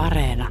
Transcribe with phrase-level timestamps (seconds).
[0.00, 0.48] Areena.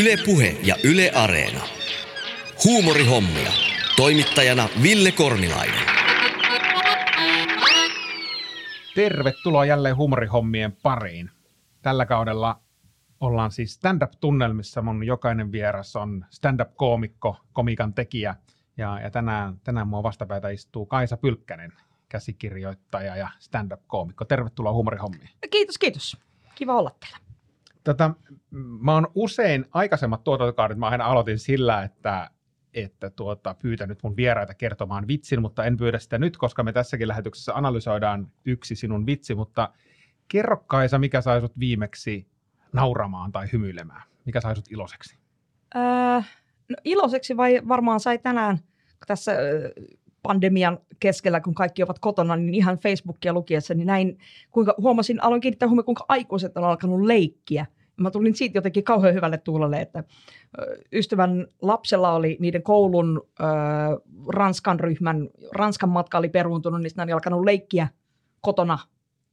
[0.00, 1.60] Yle Puhe ja Yle Areena.
[2.64, 3.50] Huumorihommia.
[3.96, 5.80] Toimittajana Ville Kornilainen.
[8.94, 11.30] Tervetuloa jälleen huumorihommien pariin.
[11.82, 12.60] Tällä kaudella
[13.20, 14.82] ollaan siis stand-up-tunnelmissa.
[14.82, 18.34] Mun jokainen vieras on stand-up-koomikko, komikan tekijä.
[18.76, 21.72] Ja, ja tänään, tänään mua vastapäätä istuu Kaisa Pylkkänen,
[22.08, 24.24] käsikirjoittaja ja stand-up-koomikko.
[24.24, 25.30] Tervetuloa huumorihommiin.
[25.50, 26.16] Kiitos, kiitos.
[26.54, 27.18] Kiva olla täällä.
[27.84, 28.14] Tota,
[28.80, 32.30] mä oon usein aikaisemmat tuotantokaudet, mä aina aloitin sillä, että,
[32.74, 37.08] että tuota, pyytänyt mun vieraita kertomaan vitsin, mutta en pyydä sitä nyt, koska me tässäkin
[37.08, 39.72] lähetyksessä analysoidaan yksi sinun vitsi, mutta
[40.28, 42.26] kerro Kaisa, mikä sai sut viimeksi
[42.72, 44.02] nauramaan tai hymyilemään?
[44.24, 45.18] Mikä sai sut iloiseksi?
[45.76, 46.22] Öö,
[46.70, 48.58] no iloiseksi vai varmaan sai tänään
[49.06, 49.32] tässä
[50.22, 54.18] pandemian keskellä, kun kaikki ovat kotona, niin ihan Facebookia lukiessa, niin näin,
[54.50, 57.66] kuinka huomasin, aloin kiinnittää huomioon, kuinka aikuiset on alkanut leikkiä.
[57.96, 60.04] Mä tulin siitä jotenkin kauhean hyvälle tuulelle, että
[60.92, 63.44] ystävän lapsella oli niiden koulun ö,
[64.28, 67.88] Ranskan ryhmän, Ranskan matka oli peruuntunut, niin ne oli alkanut leikkiä
[68.40, 68.78] kotona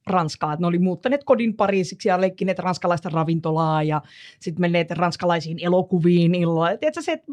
[0.08, 0.56] Ranskaa.
[0.56, 4.02] ne oli muuttaneet kodin Pariisiksi ja leikkineet ranskalaista ravintolaa ja
[4.40, 6.76] sitten menneet ranskalaisiin elokuviin illalla.
[6.76, 7.32] Tiedätkö se, että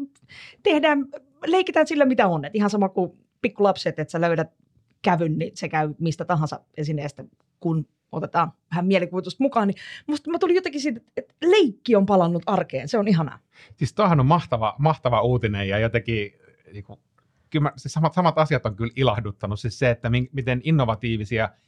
[0.62, 1.06] tehdään,
[1.46, 2.44] leikitään sillä mitä on.
[2.44, 4.50] Et ihan sama kuin pikkulapset, että sä löydät
[5.02, 7.24] kävyn, niin se käy mistä tahansa esineestä,
[7.60, 12.42] kun otetaan vähän mielikuvitusta mukaan, niin musta mä tulin jotenkin siitä, että leikki on palannut
[12.46, 12.88] arkeen.
[12.88, 13.38] Se on ihanaa.
[13.76, 16.32] Siis tuohan on mahtava, mahtava uutinen ja jotenkin
[16.72, 17.00] niin kuin,
[17.50, 19.60] kyllä mä, siis samat, samat asiat on kyllä ilahduttanut.
[19.60, 21.48] Siis se, että mi, miten innovatiivisia–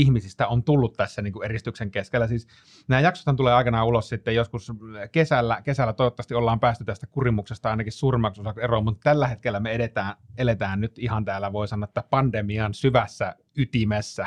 [0.00, 2.26] ihmisistä on tullut tässä niin kuin eristyksen keskellä.
[2.26, 2.46] Siis
[2.88, 4.72] nämä jaksot tulee aikanaan ulos sitten joskus
[5.12, 9.72] kesällä, kesällä toivottavasti ollaan päästy tästä kurimuksesta ainakin suurimmaksi osaksi eroon, mutta tällä hetkellä me
[9.72, 14.26] edetään, eletään nyt ihan täällä, voi sanoa, että pandemian syvässä ytimessä.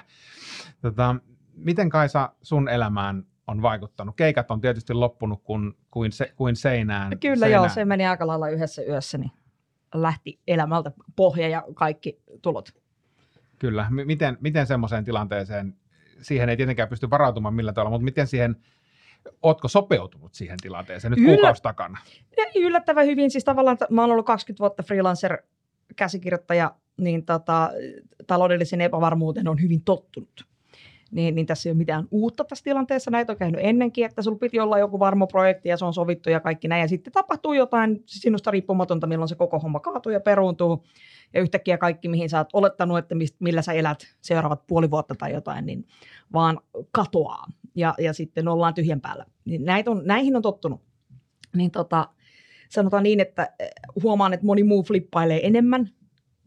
[0.81, 1.15] Tota,
[1.53, 4.15] miten Kaisa sun elämään on vaikuttanut?
[4.15, 7.19] Keikat on tietysti loppunut kuin, kuin, se, kuin seinään.
[7.19, 7.63] Kyllä seinään.
[7.63, 9.31] joo, se meni aika lailla yhdessä yössä, niin
[9.93, 12.80] lähti elämältä pohja ja kaikki tulot.
[13.61, 13.87] Kyllä.
[13.89, 15.75] M- miten, miten semmoiseen tilanteeseen,
[16.21, 18.55] siihen ei tietenkään pysty varautumaan millä tavalla, mutta miten siihen,
[19.41, 21.33] ootko sopeutunut siihen tilanteeseen nyt Yllä...
[21.33, 21.97] kuukausi takana?
[22.55, 23.31] Yllättävän hyvin.
[23.31, 27.69] Siis tavallaan mä oon ollut 20 vuotta freelancer-käsikirjoittaja, niin tota,
[28.27, 30.45] taloudellisen epävarmuuteen on hyvin tottunut.
[31.11, 33.11] Niin, niin tässä ei ole mitään uutta tässä tilanteessa.
[33.11, 36.29] Näitä on käynyt ennenkin, että sulla piti olla joku varmo projekti ja se on sovittu
[36.29, 36.81] ja kaikki näin.
[36.81, 40.83] Ja sitten tapahtuu jotain sinusta riippumatonta, milloin se koko homma kaatuu ja peruuntuu
[41.33, 45.15] ja yhtäkkiä kaikki, mihin sä oot olettanut, että mist, millä sä elät seuraavat puoli vuotta
[45.15, 45.87] tai jotain, niin
[46.33, 46.59] vaan
[46.91, 49.25] katoaa ja, ja sitten ollaan tyhjän päällä.
[49.45, 50.81] Niin näitä on, näihin on tottunut.
[51.55, 52.09] Niin tota,
[52.69, 53.69] sanotaan niin, että eh,
[54.03, 55.89] huomaan, että moni muu flippailee enemmän,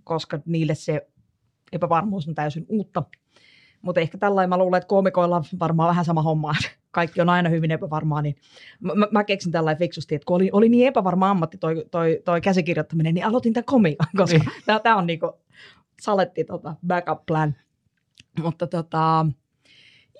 [0.04, 1.08] koska niille se
[1.72, 3.02] epävarmuus on täysin uutta.
[3.82, 6.54] Mutta ehkä tällainen mä luulen, että koomikoilla on varmaan vähän sama homma.
[6.94, 8.36] Kaikki on aina hyvin epävarmaa, niin
[8.80, 12.40] mä, mä keksin tällainen fiksusti, että kun oli, oli niin epävarma ammatti toi, toi, toi
[12.40, 14.80] käsikirjoittaminen, niin aloitin tämän komikan, koska niin.
[14.82, 15.32] tämä on niinku
[16.00, 17.54] saletti tota, backup plan.
[18.42, 19.26] Mutta tota,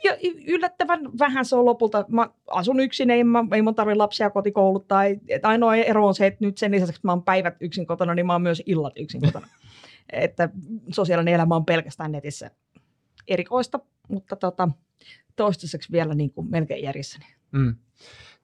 [0.05, 2.05] ja yllättävän vähän se on lopulta.
[2.09, 5.05] Mä asun yksin, ei, mä, ei mun tarvitse lapsia kotikouluttaa.
[5.05, 8.15] Et ainoa ero on se, että nyt sen lisäksi, että mä oon päivät yksin kotona,
[8.15, 9.49] niin mä oon myös illat yksin kotona.
[10.13, 10.49] että
[10.93, 12.51] sosiaalinen elämä on pelkästään netissä
[13.29, 14.69] erikoista, mutta tota,
[15.37, 17.27] toistaiseksi vielä niin kuin melkein järjessäni.
[17.53, 17.77] Mm.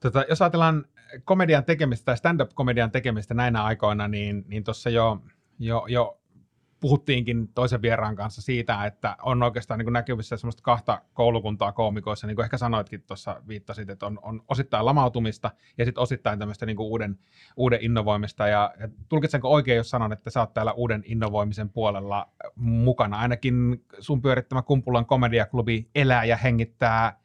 [0.00, 0.84] Tota, jos ajatellaan
[1.24, 5.22] komedian tekemistä tai stand-up-komedian tekemistä näinä aikoina, niin, niin tuossa jo,
[5.58, 6.19] jo, jo
[6.80, 12.26] puhuttiinkin toisen vieraan kanssa siitä, että on oikeastaan niin kuin näkyvissä semmoista kahta koulukuntaa koomikoissa,
[12.26, 16.66] niin kuin ehkä sanoitkin tuossa viittasit, että on, on osittain lamautumista ja sitten osittain tämmöistä
[16.66, 17.18] niin kuin uuden,
[17.56, 18.48] uuden innovoimista.
[18.48, 23.18] Ja, ja tulkitsenko oikein, jos sanon, että sä oot täällä uuden innovoimisen puolella mukana?
[23.18, 27.20] Ainakin sun pyörittämä Kumpulan komediaklubi elää ja hengittää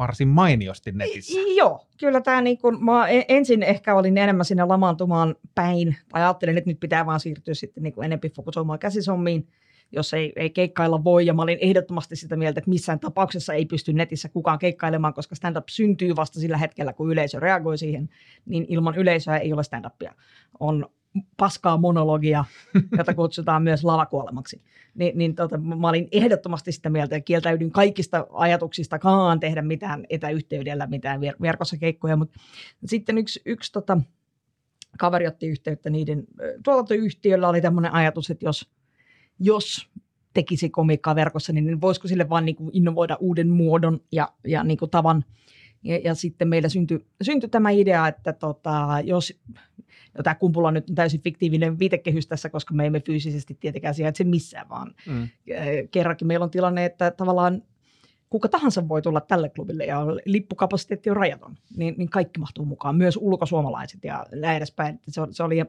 [0.00, 1.40] varsin mainiosti netissä.
[1.40, 5.96] I, joo, kyllä tämä niin kun, mä e, ensin ehkä olin enemmän sinne lamaantumaan päin,
[6.08, 9.48] tai ajattelin, että nyt pitää vaan siirtyä sitten niin enempi fokusoimaan käsisommiin,
[9.92, 13.66] jos ei, ei keikkailla voi, ja mä olin ehdottomasti sitä mieltä, että missään tapauksessa ei
[13.66, 18.08] pysty netissä kukaan keikkailemaan, koska stand-up syntyy vasta sillä hetkellä, kun yleisö reagoi siihen,
[18.46, 20.14] niin ilman yleisöä ei ole stand-upia.
[20.60, 20.86] On
[21.36, 22.44] paskaa monologia,
[22.98, 24.62] jota kutsutaan myös lavakuolemaksi.
[24.94, 30.86] Ni, niin tota, mä olin ehdottomasti sitä mieltä ja kieltäydyn kaikista ajatuksistakaan tehdä mitään etäyhteydellä,
[30.86, 32.40] mitään ver- verkossa keikkoja, mutta
[32.84, 34.00] sitten yksi, yksi tota,
[34.98, 36.24] kaveri otti yhteyttä niiden
[36.64, 38.70] tuotantoyhtiöllä oli tämmöinen ajatus, että jos,
[39.38, 39.90] jos
[40.34, 44.78] tekisi komiikkaa verkossa, niin voisiko sille vaan niin kuin innovoida uuden muodon ja, ja niin
[44.78, 45.24] kuin tavan
[45.82, 49.40] Ja, ja sitten meillä syntyi, syntyi tämä idea, että tota, jos,
[50.16, 54.24] ja tämä Kumpula nyt on täysin fiktiivinen viitekehys tässä, koska me emme fyysisesti tietenkään sijaitse
[54.24, 55.28] missään, vaan Mm.
[55.90, 57.62] kerrankin meillä on tilanne, että tavallaan
[58.30, 62.96] kuka tahansa voi tulla tälle klubille ja lippukapasiteetti on rajaton, niin, niin kaikki mahtuu mukaan,
[62.96, 65.00] myös ulkosuomalaiset ja näin edespäin.
[65.08, 65.66] Se, se oli ja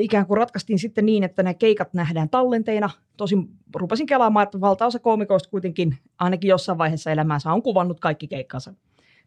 [0.00, 2.90] ikään kuin ratkaistiin sitten niin, että nämä keikat nähdään tallenteina.
[3.16, 8.74] Tosin rupesin kelaamaan, että valtaosa koomikoista kuitenkin ainakin jossain vaiheessa elämäänsä on kuvannut kaikki keikkansa.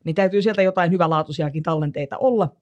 [0.03, 2.56] Niin täytyy sieltä jotain hyvälaatuisiakin tallenteita olla,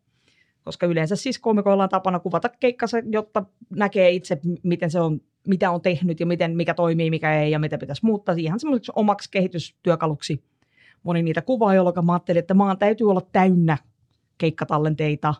[0.63, 5.71] koska yleensä siis koomikoilla on tapana kuvata keikkansa, jotta näkee itse, miten se on, mitä
[5.71, 8.35] on tehnyt ja miten, mikä toimii, mikä ei ja mitä pitäisi muuttaa.
[8.37, 10.43] Ihan semmoiseksi omaksi kehitystyökaluksi
[11.03, 13.77] moni niitä kuvaa, jolloin mä ajattelin, että maan täytyy olla täynnä
[14.37, 15.33] keikkatallenteita,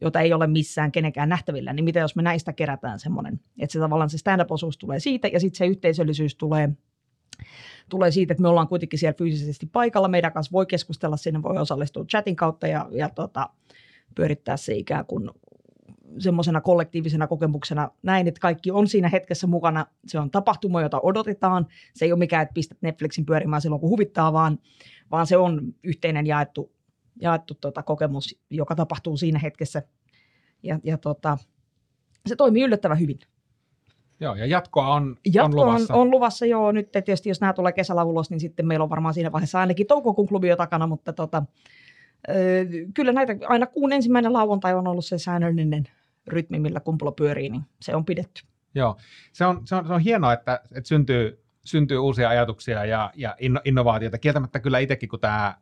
[0.00, 3.78] jota ei ole missään kenenkään nähtävillä, niin mitä jos me näistä kerätään semmoinen, että se
[3.78, 6.68] tavallaan se stand-up-osuus tulee siitä ja sitten se yhteisöllisyys tulee,
[7.88, 11.58] tulee siitä, että me ollaan kuitenkin siellä fyysisesti paikalla, meidän kanssa voi keskustella, sinne voi
[11.58, 13.50] osallistua chatin kautta ja, ja tota,
[14.14, 15.30] pyörittää se ikään kuin
[16.18, 19.86] semmoisena kollektiivisena kokemuksena näin, että kaikki on siinä hetkessä mukana.
[20.06, 21.66] Se on tapahtuma, jota odotetaan.
[21.94, 24.58] Se ei ole mikään, että pistät Netflixin pyörimään silloin, kun huvittaa, vaan,
[25.10, 26.72] vaan se on yhteinen jaettu,
[27.20, 29.82] jaettu tota kokemus, joka tapahtuu siinä hetkessä.
[30.62, 31.38] Ja, ja tota,
[32.26, 33.18] se toimii yllättävän hyvin.
[34.20, 35.94] Joo, ja jatkoa on, Jatko on on, luvassa.
[35.94, 39.14] on luvassa joo nyt, tietysti jos nämä tulee kesällä ulos, niin sitten meillä on varmaan
[39.14, 41.42] siinä vaiheessa ainakin toukokuun klubi jo takana, mutta tota,
[42.28, 42.32] ö,
[42.94, 45.84] kyllä näitä aina kuun ensimmäinen lauantai on ollut se säännöllinen
[46.26, 48.42] rytmi, millä kumpula pyörii, niin se on pidetty.
[48.74, 48.96] Joo,
[49.32, 53.36] se on, se on, se on hienoa, että, että syntyy, syntyy uusia ajatuksia ja, ja
[53.38, 54.18] inno, innovaatioita.
[54.18, 55.56] Kieltämättä kyllä itsekin, kun tämä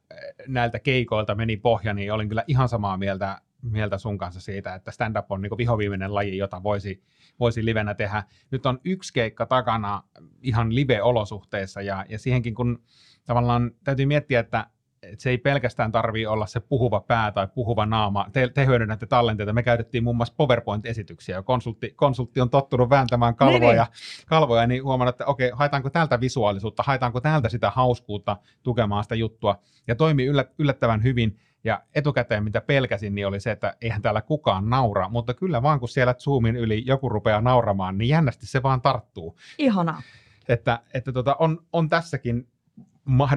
[0.47, 4.91] näiltä keikoilta meni pohja, niin olin kyllä ihan samaa mieltä, mieltä sun kanssa siitä, että
[4.91, 7.03] stand-up on niin vihoviimeinen laji, jota voisi,
[7.41, 8.23] voisi livenä tehdä.
[8.51, 10.03] Nyt on yksi keikka takana
[10.43, 12.83] ihan live-olosuhteissa ja, ja siihenkin kun
[13.25, 14.67] tavallaan täytyy miettiä, että
[15.13, 18.27] että se ei pelkästään tarvii olla se puhuva pää tai puhuva naama.
[18.33, 19.53] Te, te hyödynnätte tallenteita.
[19.53, 21.43] Me käytettiin muun muassa PowerPoint-esityksiä.
[21.43, 26.83] Konsultti, konsultti on tottunut vääntämään kalvoja, niin, kalvoja niin huomannut, että okei, haetaanko täältä visuaalisuutta,
[26.87, 29.59] haetaanko täältä sitä hauskuutta tukemaan sitä juttua.
[29.87, 31.39] Ja toimii yllät, yllättävän hyvin.
[31.65, 35.81] Ja etukäteen mitä pelkäsin, niin oli se, että eihän täällä kukaan naura, mutta kyllä vaan
[35.81, 39.39] kun siellä Zoomin yli joku rupeaa nauramaan, niin jännästi se vaan tarttuu.
[39.59, 40.03] Ihanaa.
[40.49, 42.49] Että, että tota, on, on tässäkin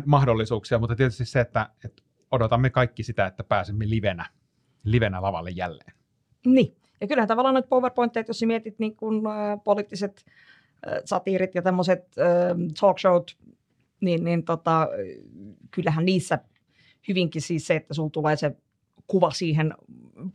[0.06, 4.26] mahdollisuuksia, mutta tietysti se, että, että odotamme kaikki sitä, että pääsemme livenä,
[4.84, 5.94] livenä lavalle jälleen.
[6.46, 6.76] Niin.
[7.02, 10.26] Ja kyllähän tavallaan noita PowerPointteja, jos mietit niin kun, äh, poliittiset
[10.88, 13.38] äh, satiirit ja tämmöiset äh, talk showt,
[14.02, 14.88] niin, niin tota,
[15.72, 16.40] kyllähän niissä
[17.08, 18.56] hyvinkin siis se, että sulla tulee se
[19.08, 19.74] kuva siihen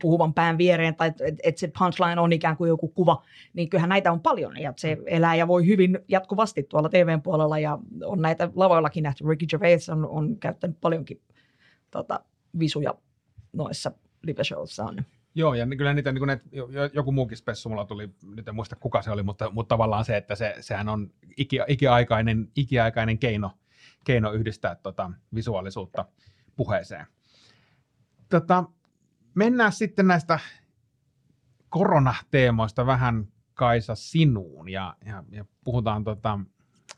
[0.01, 3.23] puhuvan pään viereen, tai että et se punchline on ikään kuin joku kuva,
[3.53, 7.59] niin kyllähän näitä on paljon, ja se elää ja voi hyvin jatkuvasti tuolla TVn puolella,
[7.59, 9.23] ja on näitä lavoillakin nähty.
[9.29, 11.21] Ricky Gervais on, on käyttänyt paljonkin
[11.91, 12.19] tota,
[12.59, 12.93] visuja
[13.53, 13.91] noissa
[14.23, 15.05] live-showissaan.
[15.35, 16.41] Joo, ja kyllä niitä, niin kuin ne,
[16.93, 20.17] joku muukin spessu mulla tuli, nyt en muista kuka se oli, mutta, mutta tavallaan se,
[20.17, 23.51] että se, sehän on iki, ikiaikainen, ikiaikainen keino,
[24.03, 26.05] keino yhdistää tota visuaalisuutta
[26.55, 27.05] puheeseen.
[28.33, 28.63] Tota,
[29.35, 30.39] mennään sitten näistä
[31.69, 36.39] koronateemoista vähän Kaisa sinuun ja, ja, ja puhutaan tota,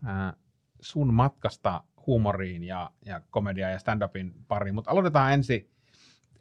[0.05, 0.33] ää,
[0.79, 5.69] sun matkasta huumoriin ja, ja komediaan ja stand-upin pariin, mutta aloitetaan ensin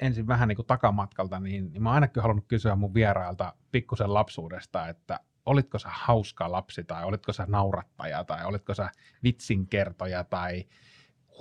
[0.00, 4.14] ensin vähän niin kuin takamatkalta, niin, niin mä oon ainakin halunnut kysyä mun vierailta pikkusen
[4.14, 8.90] lapsuudesta, että olitko sä hauska lapsi tai olitko sä naurattaja tai olitko sä
[9.23, 10.64] vitsinkertoja tai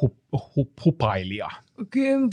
[0.02, 0.14] hup,
[0.56, 1.50] hup, hupailija?
[1.90, 2.30] Kyllä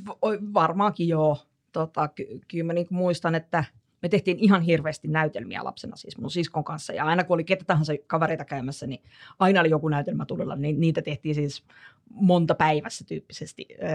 [0.54, 1.38] varmaankin joo.
[1.72, 3.64] Tota, ky- kyllä mä niin muistan, että
[4.02, 6.92] me tehtiin ihan hirveästi näytelmiä lapsena siis mun siskon kanssa.
[6.92, 9.02] Ja aina kun oli ketä tahansa kavereita käymässä, niin
[9.38, 10.56] aina oli joku näytelmä tulilla.
[10.56, 11.64] Niin niitä tehtiin siis
[12.10, 13.66] monta päivässä tyyppisesti.
[13.82, 13.88] Öö,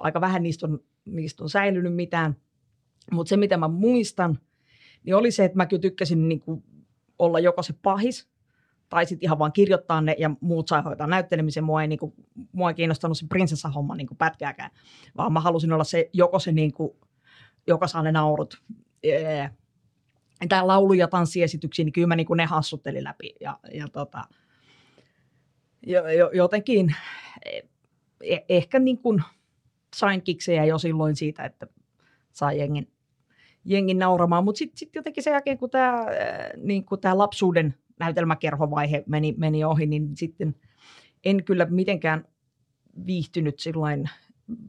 [0.00, 2.36] aika vähän niistä on, niistä on säilynyt mitään.
[3.12, 4.38] Mutta se, mitä mä muistan,
[5.04, 6.64] niin oli se, että mä kyllä tykkäsin niin kuin
[7.18, 8.28] olla joko se pahis,
[8.90, 11.64] tai sitten ihan vaan kirjoittaa ne ja muut saa hoitaa näyttelemisen.
[11.64, 12.12] Mua ei, niin kuin,
[12.52, 14.70] mua ei kiinnostanut se prinsessahomma niin pätkääkään,
[15.16, 16.90] vaan mä halusin olla se, joko se, niin kuin,
[17.66, 18.62] joka saa ne naurut.
[20.48, 23.34] Tämä laulu- ja tanssiesityksiä, niin kyllä mä niin kuin ne hassuttelin läpi.
[23.40, 24.24] Ja, ja tota,
[25.86, 26.94] jo, jotenkin
[27.44, 29.22] eh, ehkä niin kuin
[29.96, 31.66] sain kiksejä jo silloin siitä, että
[32.32, 32.92] saa jengin,
[33.64, 34.44] jengin nauramaan.
[34.44, 36.06] Mutta sitten sit jotenkin sen jälkeen, kun tämä
[36.56, 40.54] niin lapsuuden näytelmäkerhovaihe meni, meni ohi, niin sitten
[41.24, 42.24] en kyllä mitenkään
[43.06, 44.10] viihtynyt silloin.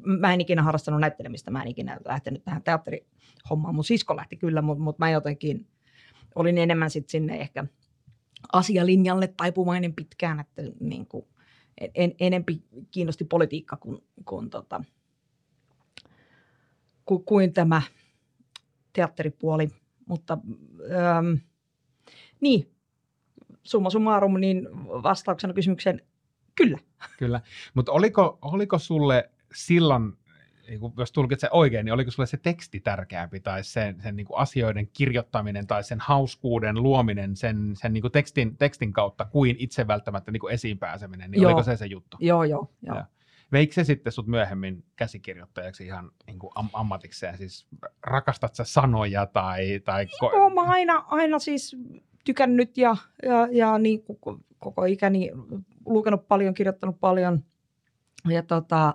[0.03, 3.75] Mä en ikinä harrastanut näyttelemistä, mä en ikinä lähtenyt tähän teatterihommaan.
[3.75, 5.67] Mun sisko lähti kyllä, mutta mut mä jotenkin
[6.35, 7.65] olin enemmän sitten sinne ehkä
[8.53, 11.25] asialinjalle taipuvainen pitkään, että niin kuin,
[11.81, 14.83] en, en, enempi kiinnosti politiikka kuin, kuin, tota,
[17.05, 17.81] kuin, kuin tämä
[18.93, 19.67] teatteripuoli.
[20.05, 20.37] Mutta
[20.91, 21.33] ähm,
[22.41, 22.71] niin,
[23.63, 24.67] summa summarum, niin
[25.03, 26.01] vastauksena kysymykseen
[26.55, 26.77] kyllä.
[27.17, 27.41] Kyllä,
[27.73, 30.13] mutta oliko, oliko sulle silloin,
[30.67, 34.37] niin jos tulkitsen oikein, niin oliko sulle se teksti tärkeämpi tai sen, sen niin kuin
[34.37, 39.87] asioiden kirjoittaminen tai sen hauskuuden luominen sen, sen niin kuin tekstin, tekstin kautta kuin itse
[39.87, 41.51] välttämättä niin kuin esiin pääseminen, niin joo.
[41.51, 42.17] oliko se se juttu?
[42.19, 42.71] Joo, joo.
[42.81, 42.95] joo.
[42.95, 43.05] Ja.
[43.51, 47.37] Veikö se sitten sut myöhemmin käsikirjoittajaksi ihan niin kuin am- ammatikseen?
[47.37, 47.67] Siis
[48.03, 49.79] rakastat sä sanoja tai...
[49.85, 51.75] tai ko- Joo, mä aina, aina siis
[52.23, 54.03] tykännyt ja, ja, ja niin
[54.59, 55.31] koko ikäni
[55.85, 57.43] lukenut paljon, kirjoittanut paljon.
[58.29, 58.93] Ja tota,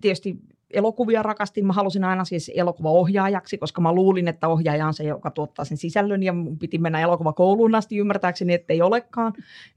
[0.00, 0.38] tietysti
[0.70, 1.66] elokuvia rakastin.
[1.66, 5.76] Mä halusin aina siis elokuvaohjaajaksi, koska mä luulin, että ohjaaja on se, joka tuottaa sen
[5.76, 9.32] sisällön ja mun piti mennä elokuvakouluun asti ymmärtääkseni, että ei olekaan.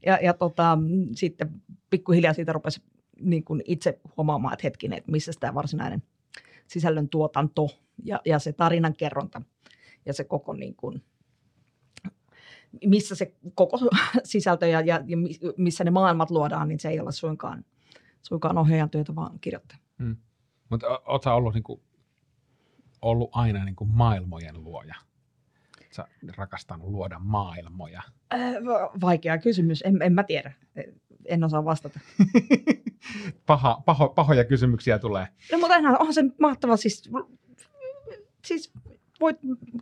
[0.06, 0.78] Ja, ja tota,
[1.14, 1.50] sitten
[1.90, 2.82] pikkuhiljaa siitä rupesi
[3.20, 6.02] niin kuin itse huomaamaan, että hetkinen, että missä tämä varsinainen
[6.66, 7.68] sisällön tuotanto
[8.04, 9.42] ja, ja se tarinan kerronta
[10.06, 11.02] ja se koko niin kuin,
[12.86, 13.78] missä se koko
[14.24, 15.16] sisältö ja, ja, ja
[15.56, 17.64] missä ne maailmat luodaan, niin se ei ole suinkaan,
[18.22, 19.80] suinkaan ohjaajan työtä, vaan kirjoittaja.
[19.98, 20.16] Hmm.
[20.68, 21.80] Mutta oletko ollut, niin kuin,
[23.02, 24.94] ollut aina niin kuin maailmojen luoja?
[25.90, 26.04] Sä
[26.36, 28.02] rakastanut luoda maailmoja?
[29.00, 30.52] Vaikea kysymys, en, en mä tiedä.
[31.24, 32.00] En osaa vastata.
[33.46, 35.28] Paha, paho, pahoja kysymyksiä tulee.
[35.52, 37.10] No mutta onhan se mahtava, siis,
[38.44, 38.72] siis
[39.20, 39.36] voit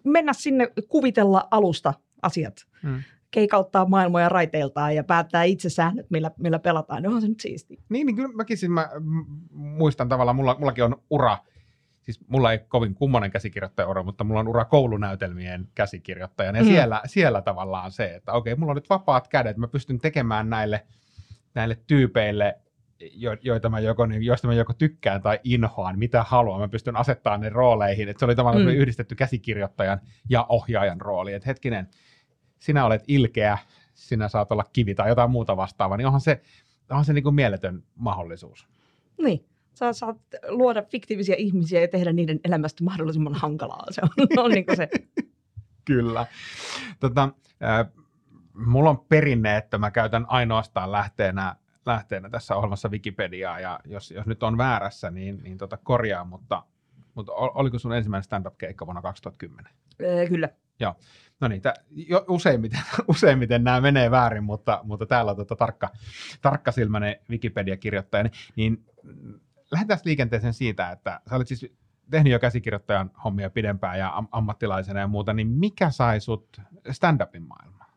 [0.04, 2.66] mennä sinne kuvitella alusta asiat.
[2.82, 3.02] Hmm.
[3.30, 7.06] Keikauttaa maailmoja raiteiltaan ja päättää itse säännöt, millä, millä pelataan.
[7.06, 7.78] Onhan se nyt siisti.
[7.88, 8.88] Niin, niin kyllä mäkin siis mä
[9.50, 11.38] muistan tavallaan, mulla, mullakin on ura,
[12.02, 16.58] siis mulla ei kovin kummonen käsikirjoittaja ura, mutta mulla on ura koulunäytelmien käsikirjoittajana.
[16.58, 16.70] Ja mm.
[16.70, 20.87] siellä, siellä tavallaan se, että okei, mulla on nyt vapaat kädet, mä pystyn tekemään näille,
[21.54, 22.60] näille tyypeille
[23.00, 26.60] jo, joita mä joko, niin, joista mä joko tykkään tai inhoan, mitä haluan.
[26.60, 28.08] Mä pystyn asettamaan ne rooleihin.
[28.08, 28.72] Et se oli tavallaan mm.
[28.72, 31.32] yhdistetty käsikirjoittajan ja ohjaajan rooli.
[31.32, 31.88] Et hetkinen,
[32.58, 33.58] sinä olet ilkeä,
[33.94, 36.42] sinä saat olla kivi tai jotain muuta vastaavaa, niin onhan se,
[36.90, 38.68] onhan se niin kuin mieletön mahdollisuus.
[39.18, 40.16] Niin, sä saat
[40.48, 43.86] luoda fiktiivisiä ihmisiä ja tehdä niiden elämästä mahdollisimman hankalaa.
[43.90, 44.88] Se on, on niin se.
[45.84, 46.26] Kyllä.
[47.00, 47.28] Tota,
[47.62, 47.92] äh,
[48.54, 51.56] mulla on perinne, että mä käytän ainoastaan lähteenä
[51.88, 56.62] lähteenä tässä ohjelmassa Wikipediaa, ja jos, jos nyt on väärässä, niin, niin tota korjaa, mutta,
[57.14, 59.72] mutta oliko sun ensimmäinen stand-up-keikka vuonna 2010?
[59.98, 60.48] Ee, kyllä.
[60.80, 60.94] Joo.
[61.40, 65.88] No niin, t- jo, useimmiten, useimmiten nämä menee väärin, mutta, mutta täällä on tota tarkka,
[66.42, 68.85] tarkkasilmäinen Wikipedia-kirjoittaja, niin, niin
[69.73, 71.66] lähdetään liikenteeseen siitä, että sä olet siis
[72.11, 77.47] tehnyt jo käsikirjoittajan hommia pidempään ja am- ammattilaisena ja muuta, niin mikä sai sut stand-upin
[77.49, 77.90] maailmaan?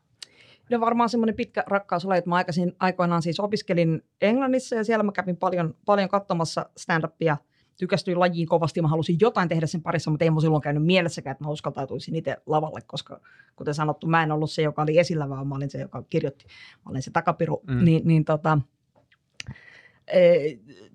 [0.70, 5.04] No varmaan semmoinen pitkä rakkaus oli, että mä aikaisin, aikoinaan siis opiskelin Englannissa ja siellä
[5.04, 7.38] mä kävin paljon, paljon katsomassa stand-upia.
[7.82, 11.32] Tykästyin lajiin kovasti, mä halusin jotain tehdä sen parissa, mutta ei mun silloin käynyt mielessäkään,
[11.32, 13.22] että mä uskaltautuisin itse lavalle, koska
[13.56, 16.46] kuten sanottu, mä en ollut se, joka oli esillä, vaan mä olin se, joka kirjoitti.
[16.86, 17.62] Mä olin se takapiru.
[17.68, 17.86] Mm.
[17.86, 18.58] Niin, niin tota,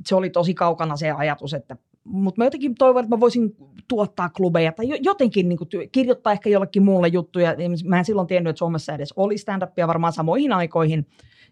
[0.07, 3.57] se oli tosi kaukana se ajatus, että mutta mä jotenkin toivon, että mä voisin
[3.89, 7.55] tuottaa klubeja tai jotenkin niin kuin, kirjoittaa ehkä jollekin muulle juttuja.
[7.85, 11.07] Mä en silloin tiennyt, että Suomessa edes oli stand-upia varmaan samoihin aikoihin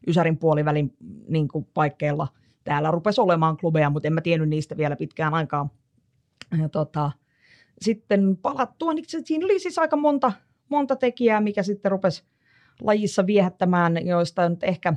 [0.06, 0.94] Ysärin puolivälin
[1.28, 2.28] niin kuin, paikkeilla.
[2.64, 5.68] Täällä rupesi olemaan klubeja, mutta en mä tiennyt niistä vielä pitkään aikaa.
[6.60, 7.12] Ja, tota,
[7.80, 10.32] sitten palattua, niin siinä oli siis aika monta,
[10.68, 12.24] monta tekijää, mikä sitten rupesi
[12.80, 14.92] lajissa viehättämään, joista nyt ehkä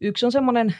[0.00, 0.74] yksi on semmoinen,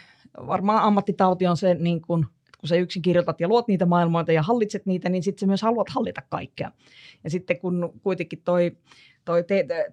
[0.46, 2.26] varmaan ammattitauti on se niin kuin–
[2.58, 5.62] kun sä yksin kirjoitat ja luot niitä maailmoita ja hallitset niitä, niin sitten sä myös
[5.62, 6.70] haluat hallita kaikkea.
[7.24, 8.76] Ja sitten kun kuitenkin toi,
[9.24, 9.44] toi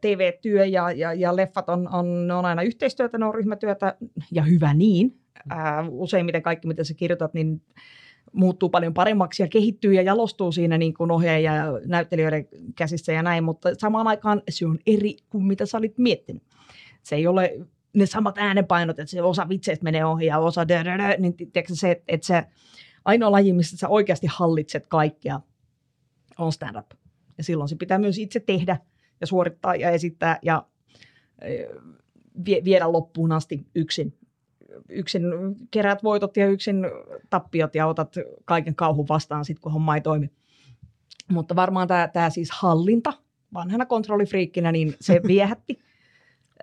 [0.02, 3.98] TV-työ ja, ja, ja leffat on, on, on aina yhteistyötä, ne on ryhmätyötä
[4.32, 5.20] ja hyvä niin.
[5.50, 7.62] Ää, useimmiten kaikki, mitä sä kirjoitat, niin
[8.34, 13.24] muuttuu paljon paremmaksi ja kehittyy ja jalostuu siinä niin kuin ohjaaja ja näyttelijöiden käsissä ja
[13.24, 16.44] näin, mutta samaan aikaan se on eri kuin mitä sä olit miettinyt.
[17.04, 17.60] Se ei ole
[17.94, 21.36] ne samat äänenpainot, että se osa vitseistä menee ohi ja osa dö, dö, dö, niin
[21.36, 22.44] tiedätkö, se, että, se
[23.06, 25.40] ainoa laji, missä sä oikeasti hallitset kaikkea,
[26.38, 26.92] on stand-up.
[27.38, 28.78] Ja silloin se pitää myös itse tehdä
[29.22, 30.66] ja suorittaa ja esittää ja
[32.46, 34.18] vie, viedä loppuun asti yksin.
[34.90, 35.24] Yksin
[35.72, 36.86] kerät voitot ja yksin
[37.30, 38.16] tappiot ja otat
[38.46, 40.30] kaiken kauhun vastaan sitten, kun homma ei toimi.
[41.32, 43.14] Mutta varmaan tämä siis hallinta,
[43.54, 45.80] vanhana kontrollifriikkinä, niin se viehätti.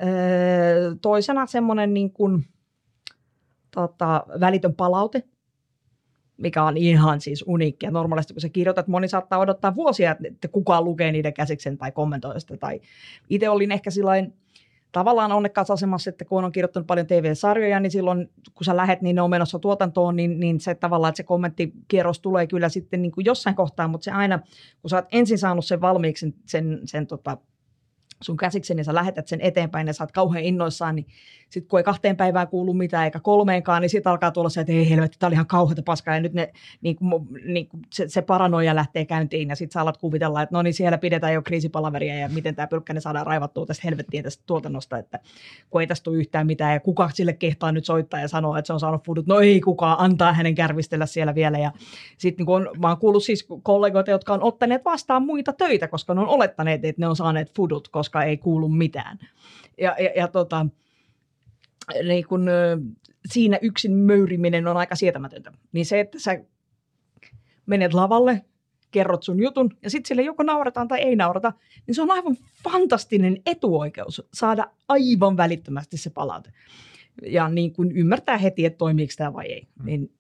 [0.02, 2.47] Öö, toisena semmoinen niin kuin,
[3.71, 5.23] tota, välitön palaute,
[6.37, 7.90] mikä on ihan siis uniikkia.
[7.90, 12.40] Normaalisti kun sä kirjoitat, moni saattaa odottaa vuosia, että kukaan lukee niiden käsiksen tai kommentoi
[12.40, 12.57] sitä.
[12.57, 12.81] Tai
[13.31, 14.35] itse olin ehkä sillain
[14.93, 19.17] tavallaan onnekkaassa asemassa, että kun on kirjoittanut paljon TV-sarjoja, niin silloin kun sä lähet, niin
[19.17, 23.13] ne on menossa tuotantoon, niin, niin se tavallaan, että se kommenttikierros tulee kyllä sitten niin
[23.13, 24.39] kuin jossain kohtaa, mutta se aina,
[24.83, 27.39] kun sä oot ensin saanut sen valmiiksi, sen, sen, sen tota,
[28.23, 31.07] sun käsiksen ja sä lähetät sen eteenpäin ja sä oot kauhean innoissaan, niin
[31.53, 34.73] sitten kun ei kahteen päivään kuulu mitään eikä kolmeenkaan, niin sitten alkaa tulla se, että
[34.73, 36.15] ei helvetti, tämä oli ihan kauheata paskaa.
[36.15, 39.81] Ja nyt ne, niin kuin, niin kuin se, se paranoia lähtee käyntiin ja sitten sä
[39.81, 43.67] alat kuvitella, että no niin siellä pidetään jo kriisipalaveria ja miten tämä pylkkäinen saadaan raivattua
[43.67, 45.19] tästä helvettiin tästä tuotannosta, että
[45.71, 48.67] kun ei tästä tule yhtään mitään ja kuka sille kehtaa nyt soittaa ja sanoa, että
[48.67, 51.59] se on saanut fudut, no ei kukaan, antaa hänen kärvistellä siellä vielä.
[51.59, 51.73] Ja
[52.19, 56.21] sitten niin mä oon kuullut siis kollegoita, jotka on ottaneet vastaan muita töitä, koska ne
[56.21, 59.19] on olettaneet, että ne on saaneet fudut, koska ei kuulu mitään.
[59.79, 60.67] Ja, ja, ja tota,
[62.03, 62.47] niin kun,
[63.29, 65.53] siinä yksin möyriminen on aika sietämätöntä.
[65.73, 66.45] Niin se, että sä
[67.67, 68.45] menet lavalle,
[68.91, 71.53] kerrot sun jutun ja sitten sille joko naurataan tai ei naurata,
[71.87, 76.53] niin se on aivan fantastinen etuoikeus saada aivan välittömästi se palaute.
[77.27, 79.67] Ja niin kun ymmärtää heti, että toimiiko tämä vai ei.
[79.79, 79.87] Mm.
[79.87, 80.11] Niin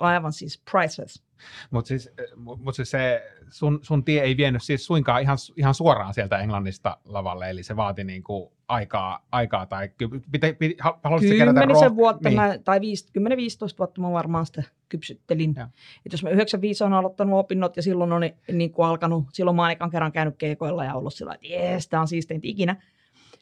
[0.00, 1.22] aivan siis priceless.
[1.70, 6.14] Mutta siis, mut siis se sun, sun tie ei vienyt siis suinkaan ihan, ihan suoraan
[6.14, 9.90] sieltä Englannista lavalle, eli se vaati niin kuin aikaa, aikaa tai
[10.32, 10.84] pitä, pitä,
[11.44, 12.36] Kymmenisen vuotta, niin.
[12.36, 12.82] mä, tai 10-15
[13.78, 15.54] vuotta mä varmaan sitä kypsyttelin.
[16.06, 19.62] Et jos mä 95 on aloittanut opinnot ja silloin on niin kuin alkanut, silloin mä
[19.62, 22.76] ainakaan kerran käynyt keikoilla ja ollut sillä, että jees, tämä on siisteintä ikinä.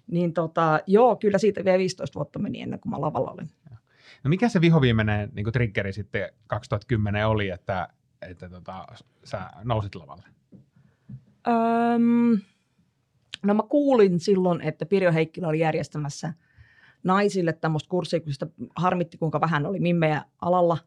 [0.06, 3.50] Niin tota, joo, kyllä siitä vielä 15 vuotta meni ennen kuin mä lavalla olin.
[4.24, 7.88] No mikä se vihoviimeinen niin triggeri sitten 2010 oli, että,
[8.22, 8.86] että tota,
[9.24, 10.24] sä nousit lavalle?
[11.48, 12.40] Öm,
[13.42, 16.32] no mä kuulin silloin, että Pirjo Heikkilä oli järjestämässä
[17.04, 18.46] naisille tämmöistä kurssia, kun sitä
[18.76, 20.78] harmitti kuinka vähän oli mimmejä alalla.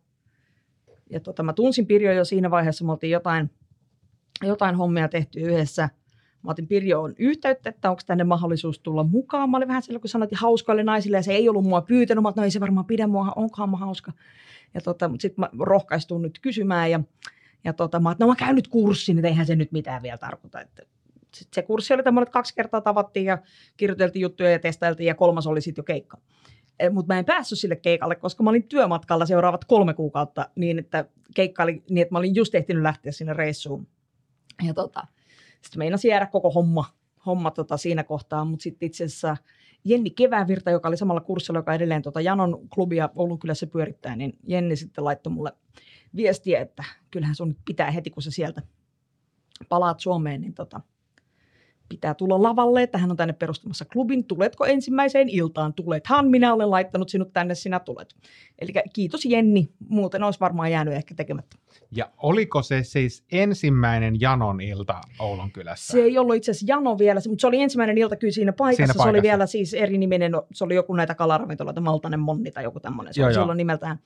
[1.10, 3.52] Ja tota, mä tunsin Pirjo jo siinä vaiheessa, me oltiin jotain,
[4.44, 5.90] jotain hommia tehty yhdessä–
[6.44, 9.50] Mä otin Pirjoon yhteyttä, että onko tänne mahdollisuus tulla mukaan.
[9.50, 12.22] Mä olin vähän silloin, kun sanoit hauskoille naisille ja se ei ollut mua pyytänyt.
[12.22, 14.12] Mä olin, no ei se varmaan pidä mua, onkohan mä hauska.
[14.74, 17.00] Ja tota, mutta sitten mä rohkaistun nyt kysymään ja,
[17.64, 20.18] ja tota, mä että no mä käyn nyt kurssin, että eihän se nyt mitään vielä
[20.18, 20.62] tarkoita.
[20.62, 20.84] Että
[21.36, 23.38] sitten se kurssi oli tämmöinen, että kaksi kertaa tavattiin ja
[23.78, 26.18] kirjoiteltiin juttuja ja testailtiin ja kolmas oli sitten jo keikka.
[26.80, 30.80] E, mutta mä en päässyt sille keikalle, koska mä olin työmatkalla seuraavat kolme kuukautta niin,
[30.80, 33.88] että keikka oli niin, että mä olin just ehtinyt lähteä sinne reissuun.
[34.68, 35.08] Ja tota,
[35.64, 36.86] sitten meinasi jäädä koko homma,
[37.26, 39.38] homma tota siinä kohtaa, mutta sitten itse asiassa
[39.84, 44.38] Jenni Kevävirta, joka oli samalla kurssilla, joka edelleen tota Janon klubia Oulun kylässä pyörittää, niin
[44.48, 45.52] Jenni sitten laittoi mulle
[46.16, 48.62] viestiä, että kyllähän sun pitää heti, kun sä sieltä
[49.70, 50.82] palaat Suomeen, niin tota,
[51.92, 54.24] pitää tulla lavalle, että hän on tänne perustamassa klubin.
[54.24, 55.74] Tuletko ensimmäiseen iltaan?
[55.74, 58.16] Tulethan, minä olen laittanut sinut tänne, sinä tulet.
[58.60, 61.58] Eli kiitos Jenni, muuten olisi varmaan jäänyt ehkä tekemättä.
[61.92, 65.92] Ja oliko se siis ensimmäinen Janon ilta Oulun kylässä?
[65.92, 68.78] Se ei ollut itse asiassa Jano vielä, mutta se oli ensimmäinen ilta kyllä siinä paikassa.
[68.78, 69.04] Siinä paikassa.
[69.04, 72.80] Se oli vielä siis eri niminen, se oli joku näitä kalaravintoloita, Maltanen Monni tai joku
[72.80, 73.14] tämmöinen.
[73.14, 73.44] Se joo, oli joo.
[73.44, 74.00] silloin nimeltään.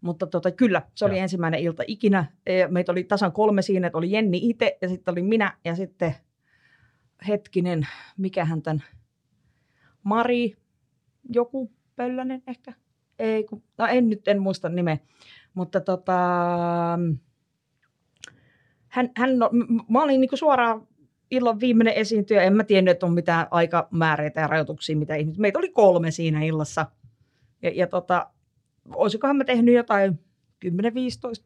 [0.00, 1.22] Mutta tota, kyllä, se oli joo.
[1.22, 2.24] ensimmäinen ilta ikinä.
[2.68, 6.14] Meitä oli tasan kolme siinä, että oli Jenni itse ja sitten oli minä ja sitten
[7.28, 8.82] hetkinen, mikähän tämän,
[10.02, 10.56] Mari,
[11.28, 12.72] joku Pöllänen ehkä,
[13.18, 14.98] ei, kun, no en nyt en muista nimeä,
[15.54, 16.18] mutta tota,
[18.88, 19.50] hän, hän no,
[19.88, 20.88] mä olin niin suoraan
[21.30, 25.58] illan viimeinen esiintyjä, en mä tiennyt, että on mitään aikamääreitä ja rajoituksia, mitä ihmiset, meitä
[25.58, 26.86] oli kolme siinä illassa,
[27.62, 28.30] ja, ja tota,
[28.94, 30.20] olisikohan mä tehnyt jotain
[30.66, 30.70] 10-15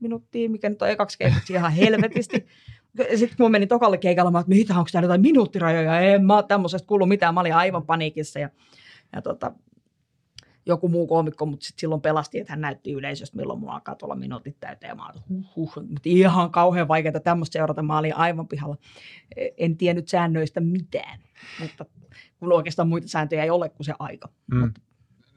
[0.01, 2.47] minuuttia, mikä nyt on ekaksi keikkaksi ihan helvetisti.
[2.97, 6.01] Sitten kun menin tokalle keikalle, mä että mitä, onko täällä jotain minuuttirajoja?
[6.01, 8.39] En mä tämmöisestä kuullut mitään, mä olin aivan paniikissa.
[8.39, 8.51] Ja,
[9.13, 9.53] ja tota,
[10.67, 14.15] joku muu koomikko, mutta sitten silloin pelasti, että hän näytti yleisöstä, milloin mulla alkaa tulla
[14.15, 14.89] minuutit täyteen.
[14.89, 17.83] Ja mä olin, huh, huh, mutta ihan kauhean vaikeaa tämmöistä seurata.
[17.83, 18.77] Mä olin aivan pihalla.
[19.57, 21.21] En tiennyt säännöistä mitään,
[21.61, 21.87] mutta
[22.39, 24.29] kun oikeastaan muita sääntöjä ei ole kuin se aika.
[24.53, 24.61] Mm.
[24.61, 24.81] Mutta,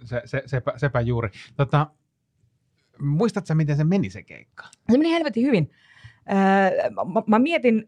[0.03, 1.29] se, se, sepä, sepä juuri.
[1.55, 1.87] Tota,
[2.99, 4.63] muistatko miten se meni se keikka?
[4.91, 5.71] Se meni helvetin hyvin.
[7.13, 7.85] Mä, mä mietin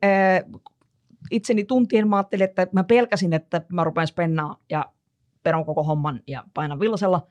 [1.31, 4.85] itseni tuntien, mä ajattelin, että mä pelkäsin, että mä rupean spennaa ja
[5.43, 7.27] peron koko homman ja painan villasella.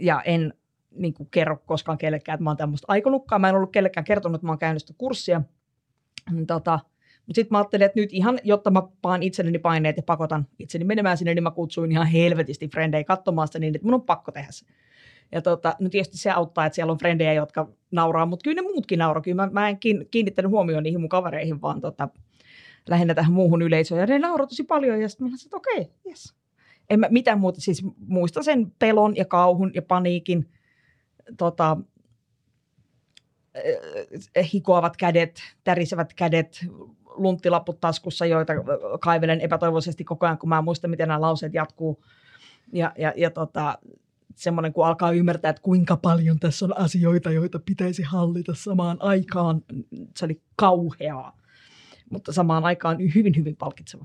[0.00, 0.54] Ja en
[0.90, 3.40] niin kuin, kerro koskaan kellekään, että mä oon tämmöistä aikonutkaan.
[3.40, 5.42] Mä en ollut kellekään kertonut, että mä oon käynyt sitä kurssia.
[6.46, 6.80] Tota,
[7.26, 10.84] mutta sitten mä ajattelin, että nyt ihan, jotta mä paan itselleni paineet ja pakotan itseni
[10.84, 14.32] menemään sinne, niin mä kutsuin ihan helvetisti frendejä katsomaan sitä niin, että mun on pakko
[14.32, 14.66] tehdä se.
[15.32, 18.68] Ja tota, no tietysti se auttaa, että siellä on frendejä, jotka nauraa, mutta kyllä ne
[18.68, 19.22] muutkin nauraa.
[19.22, 19.78] Kyllä mä, mä en
[20.10, 22.08] kiinnittänyt huomioon niihin mun kavereihin, vaan tota,
[22.88, 24.00] lähinnä tähän muuhun yleisöön.
[24.00, 26.34] Ja ne nauraa tosi paljon ja sitten mä että okei, okay, yes.
[26.90, 30.48] En mä mitään muuta, siis muista sen pelon ja kauhun ja paniikin,
[31.38, 31.76] tota,
[34.34, 36.66] eh, hikoavat kädet, tärisevät kädet,
[37.04, 38.52] lunttilaput taskussa, joita
[39.00, 42.04] kaivelen epätoivoisesti koko ajan, kun mä muistan, miten nämä lauseet jatkuu
[42.72, 43.78] Ja, ja, ja tota,
[44.38, 49.62] semmoinen, kun alkaa ymmärtää, että kuinka paljon tässä on asioita, joita pitäisi hallita samaan aikaan,
[50.16, 51.38] se oli kauheaa.
[52.10, 54.04] Mutta samaan aikaan hyvin, hyvin palkitseva.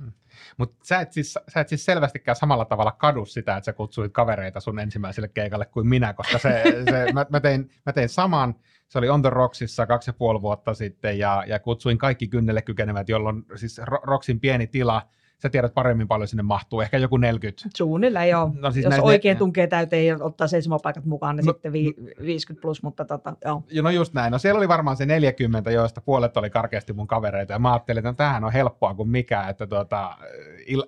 [0.57, 4.13] Mutta sä, et siis, sä et siis selvästikään samalla tavalla kadu sitä, että sä kutsuit
[4.13, 8.55] kavereita sun ensimmäiselle keikalle kuin minä, koska se, se, mä, mä, tein, mä tein saman,
[8.89, 12.61] se oli On The Rocksissa kaksi ja puoli vuotta sitten, ja, ja kutsuin kaikki kynnelle
[12.61, 15.01] kykenevät, jolloin siis Rocksin pieni tila–
[15.43, 17.69] sä tiedät paremmin paljon sinne mahtuu, ehkä joku 40.
[17.75, 18.51] Suunnilleen joo.
[18.59, 21.95] No, siis Jos oikein ne, tunkee täyteen ja ottaa seisomapaikat mukaan, niin no, sitten vi,
[22.21, 23.63] 50 plus, mutta tota, joo.
[23.81, 24.31] No just näin.
[24.31, 27.99] No siellä oli varmaan se 40, joista puolet oli karkeasti mun kavereita, ja mä ajattelin,
[27.99, 30.17] että no, tämähän on helppoa kuin mikä, että tuota,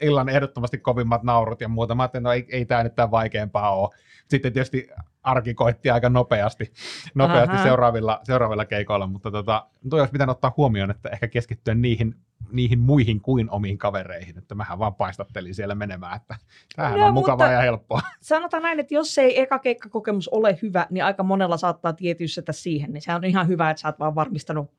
[0.02, 1.96] illan ehdottomasti kovimmat naurut ja muuta.
[1.96, 3.90] Mä ajattelin, että no ei, ei tämä nyt tämän vaikeampaa ole.
[4.28, 4.90] Sitten tietysti
[5.26, 6.74] arki koitti aika nopeasti,
[7.16, 12.16] nopeasti seuraavilla, seuraavilla keikoilla, mutta tota, toi olisi pitänyt ottaa huomioon, että ehkä keskittyä niihin,
[12.52, 16.36] niihin muihin kuin omiin kavereihin, että mähän vaan paistattelin siellä menemään, että
[16.76, 18.02] tämähän no, on mukavaa ja helppoa.
[18.22, 22.94] Sanotaan näin, että jos ei eka keikkakokemus ole hyvä, niin aika monella saattaa tietysti siihen,
[22.94, 24.72] niin se on ihan hyvä, että sä oot vaan varmistanut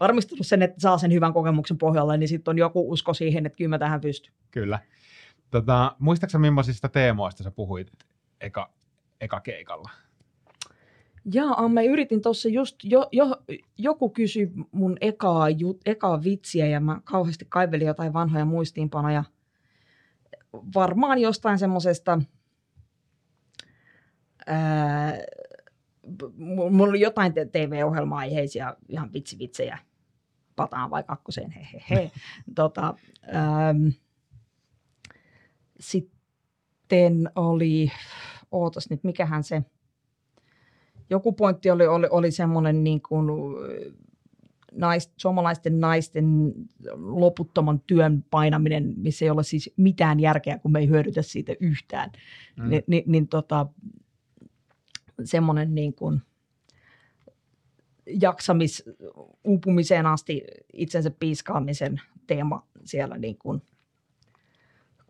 [0.00, 3.56] varmistanut sen, että saa sen hyvän kokemuksen pohjalle, niin sitten on joku usko siihen, että
[3.56, 4.32] kyllä mä tähän pystyn.
[4.50, 4.78] Kyllä.
[5.50, 7.92] Tota, muistaaksä millaisista teemoista sä puhuit
[8.40, 8.70] eka,
[9.20, 9.90] eka keikalla?
[11.32, 13.42] Jaa, mä yritin tuossa just, jo, jo,
[13.78, 19.24] joku kysyi mun ekaa, ju, ekaa vitsiä ja mä kauheasti kaivelin jotain vanhoja muistiinpanoja.
[20.74, 22.18] Varmaan jostain semmosesta,
[26.70, 29.78] mulla oli jotain TV-ohjelma-aiheisia ihan vitsivitsejä.
[30.56, 32.10] Pataan vai kakkoseen, he, he, he.
[32.54, 32.94] tota,
[33.34, 33.88] ähm,
[35.80, 37.92] sitten oli,
[38.50, 39.62] ootas nyt, mikähän se,
[41.10, 43.26] joku pointti oli, oli, oli semmoinen niin kuin,
[44.72, 46.52] nais, suomalaisten naisten
[46.94, 52.12] loputtoman työn painaminen, missä ei ole siis mitään järkeä, kun me ei hyödytä siitä yhtään.
[52.56, 52.70] Mm.
[52.70, 53.66] Ni, ni, niin tota,
[55.24, 56.22] semmoinen niin kuin
[58.06, 58.84] jaksamis,
[59.44, 63.62] uupumiseen asti itsensä piiskaamisen teema siellä niin kuin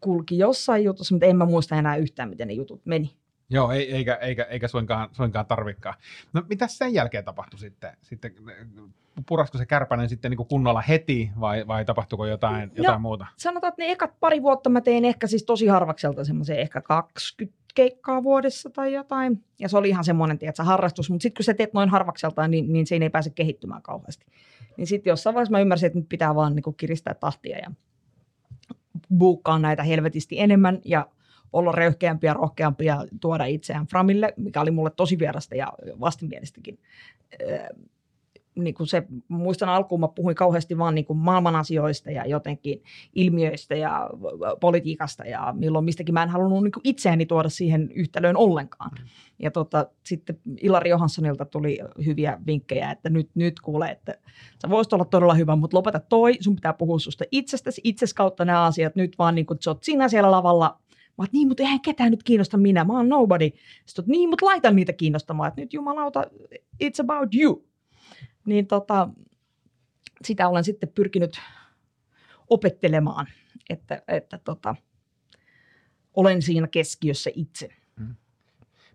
[0.00, 3.16] kulki jossain jutussa, mutta en mä muista enää yhtään, miten ne jutut meni.
[3.50, 5.94] Joo, ei, eikä, eikä, eikä suinkaan, suinkaan tarvikaan.
[6.32, 7.96] No mitä sen jälkeen tapahtui sitten?
[8.02, 8.32] sitten
[9.26, 13.26] purasko se kärpänen sitten niin kunnolla heti vai, vai tapahtuiko jotain, jotain no, muuta?
[13.36, 17.58] Sanotaan, että ne ekat pari vuotta mä tein ehkä siis tosi harvakselta semmoisen ehkä 20
[17.74, 19.44] keikkaa vuodessa tai jotain.
[19.58, 21.10] Ja se oli ihan semmoinen, tiedätkö, harrastus.
[21.10, 24.26] Mutta sitten kun sä teet noin harvakseltaan, niin, niin se ei pääse kehittymään kauheasti.
[24.76, 27.70] Niin sitten jossain vaiheessa mä ymmärsin, että nyt pitää vaan niin kiristää tahtia ja
[29.18, 31.06] buukkaa näitä helvetisti enemmän ja
[31.58, 36.78] olla röyhkeämpiä, rohkeampia, tuoda itseään Framille, mikä oli mulle tosi vierasta ja vastenmielistäkin
[38.56, 42.82] niin kuin se, muistan alkuun mä puhuin kauheasti vaan niin kuin maailman asioista ja jotenkin
[43.14, 44.10] ilmiöistä ja
[44.60, 48.90] politiikasta ja milloin mistäkin mä en halunnut niin kuin itseäni tuoda siihen yhtälöön ollenkaan.
[48.98, 49.06] Mm.
[49.38, 54.18] Ja tota, sitten Ilari Johanssonilta tuli hyviä vinkkejä, että nyt, nyt kuulee, että
[54.62, 58.44] sä voisit olla todella hyvä, mutta lopeta toi, sun pitää puhua susta itsestäsi, itses kautta
[58.44, 60.78] nämä asiat, nyt vaan niin kuin, sä oot siinä siellä lavalla,
[61.18, 63.50] Mä oot, niin, mutta eihän ketään nyt kiinnosta minä, mä oon nobody.
[63.86, 66.24] Sitten oot, niin, mutta laita niitä kiinnostamaan, että nyt jumalauta,
[66.84, 67.66] it's about you
[68.46, 69.08] niin tota,
[70.24, 71.40] sitä olen sitten pyrkinyt
[72.48, 73.26] opettelemaan,
[73.70, 74.76] että, että tota,
[76.14, 77.68] olen siinä keskiössä itse.
[78.00, 78.14] Mm.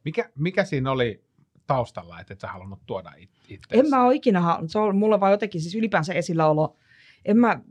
[0.05, 1.23] Mikä, mikä siinä oli
[1.67, 3.11] taustalla, että et sä halunnut tuoda
[3.47, 3.79] itse?
[3.79, 6.77] En mä ole ikinä, se on mulle vaan jotenkin siis ylipäänsä esilläolo.
[7.25, 7.61] En mä,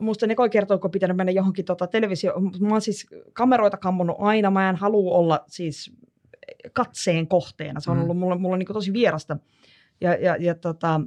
[0.00, 4.50] musta ne kertoo, kun pitänyt mennä johonkin tota televisio, mä oon siis kameroita kammonut aina,
[4.50, 5.92] mä en halua olla siis
[6.72, 8.02] katseen kohteena, se on mm.
[8.02, 9.36] ollut mulle, mulle niin tosi vierasta.
[10.00, 11.00] Ja, ja, ja tota,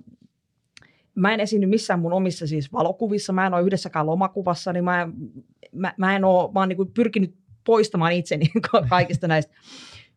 [1.16, 5.10] mä en esiinny missään mun omissa siis valokuvissa, mä en ole yhdessäkään lomakuvassa, niin mä,
[5.72, 8.52] mä, mä en ole, mä oon niin pyrkinyt poistamaan itseni
[8.90, 9.54] kaikista näistä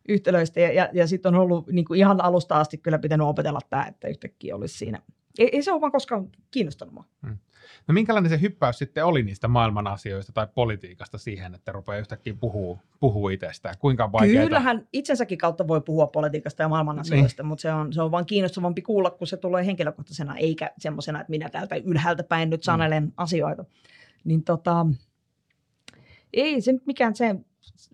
[0.09, 0.59] yhtälöistä.
[0.59, 4.07] Ja, ja, ja sitten on ollut niin ihan alusta asti kyllä pitänyt opetella tämä, että
[4.07, 5.01] yhtäkkiä olisi siinä.
[5.39, 7.05] Ei, ei se ole vaan koskaan kiinnostanut mua.
[7.27, 7.37] Hmm.
[7.87, 12.33] No minkälainen se hyppäys sitten oli niistä maailman asioista tai politiikasta siihen, että rupeaa yhtäkkiä
[12.39, 13.75] puhuu, puhuu itsestään?
[13.79, 14.43] Kuinka vaikeaa?
[14.43, 17.47] Kyllähän itsensäkin kautta voi puhua politiikasta ja maailman asioista, niin.
[17.47, 21.31] mutta se on, se on vaan kiinnostavampi kuulla, kun se tulee henkilökohtaisena, eikä semmoisena, että
[21.31, 22.65] minä täältä ylhäältä päin nyt mm.
[22.65, 23.11] sanelen mm.
[23.17, 23.65] asioita.
[24.23, 24.85] Niin tota,
[26.33, 27.35] ei se nyt mikään se,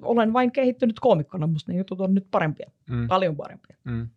[0.01, 3.07] olen vain kehittynyt koomikkona, musta ne jutut on nyt parempia, mm.
[3.07, 3.77] paljon parempia.
[3.83, 4.09] Mm.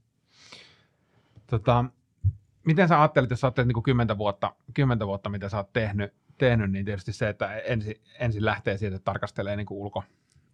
[1.46, 1.84] Tota,
[2.64, 6.14] miten sä ajattelit, jos sä ajattelet niin kymmentä vuotta, kymmentä vuotta, mitä sä oot tehnyt,
[6.38, 10.04] tehnyt, niin tietysti se, että ensin, ensin lähtee siitä, että tarkastelee niin kuin ulko,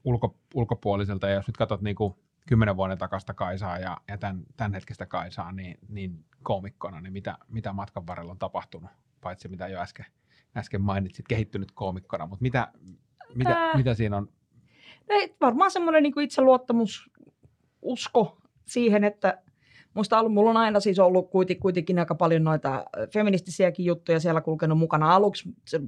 [0.05, 2.15] ulko, ulkopuoliselta, ja jos nyt katsot niin kuin
[2.47, 7.39] kymmenen vuoden takasta Kaisaa ja, ja tämän, tämän hetkistä Kaisaa, niin, niin koomikkona, niin mitä,
[7.49, 10.07] mitä matkan varrella on tapahtunut, paitsi mitä jo äsken,
[10.57, 12.73] äsken mainitsit, kehittynyt koomikkona, mutta mitä,
[13.35, 13.77] mitä, äh.
[13.77, 14.29] mitä siinä on?
[15.09, 17.11] Ei, varmaan semmoinen niin itseluottamus,
[17.83, 19.43] usko siihen, että
[19.95, 24.79] musta ollut, mulla on aina siis ollut kuitenkin, aika paljon noita feministisiäkin juttuja siellä kulkenut
[24.79, 25.15] mukana.
[25.15, 25.81] Aluksi se,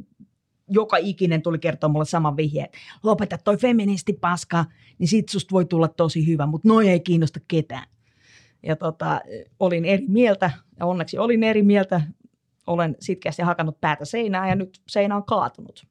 [0.69, 4.65] joka ikinen tuli kertoa mulle saman vihjeen, että lopeta toi feministi paska,
[4.99, 7.87] niin sit susta voi tulla tosi hyvä, mutta noi ei kiinnosta ketään.
[8.62, 9.21] Ja tota,
[9.61, 12.01] olin eri mieltä, ja onneksi olin eri mieltä.
[12.67, 15.87] Olen sitkeästi hakannut päätä seinään, ja nyt seinä on kaatunut.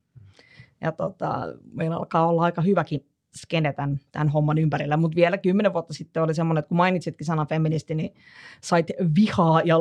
[0.82, 4.97] Ja tota, meillä alkaa olla aika hyväkin skene tämän, tämän homman ympärillä.
[4.97, 8.13] Mutta vielä kymmenen vuotta sitten oli semmoinen, että kun mainitsitkin sanan feministi, niin
[8.61, 9.75] sait vihaa ja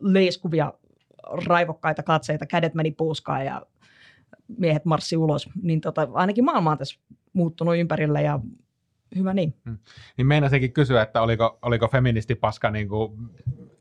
[0.00, 0.72] leiskuvia
[1.46, 3.66] raivokkaita katseita, kädet meni puuskaan ja
[4.58, 5.48] miehet marssi ulos.
[5.62, 7.00] Niin tota, ainakin maailma on tässä
[7.32, 8.40] muuttunut ympärillä ja
[9.16, 9.54] hyvä niin.
[9.64, 9.78] Hmm.
[10.16, 13.12] Niin meinasinkin kysyä, että oliko, oliko feministipaska niin kuin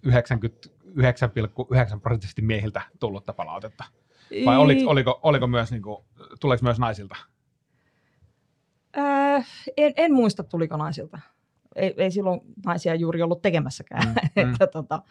[0.08, 3.84] 99,9 prosenttisesti miehiltä tullutta palautetta?
[4.46, 6.06] Vai oliko, oliko, oliko myös, niin kuin,
[6.40, 7.16] tuleeko myös naisilta?
[8.98, 9.46] Äh,
[9.78, 11.20] en, en muista, tuliko naisilta.
[11.76, 14.08] Ei, ei silloin naisia juuri ollut tekemässäkään.
[14.08, 14.52] Mm, mm.
[14.52, 15.02] että, tota,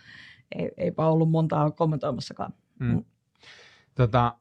[0.54, 2.54] ei, eipä ollut montaa kommentoimassakaan.
[2.78, 2.86] Mm.
[2.86, 3.04] Mm.
[3.94, 4.34] Tota,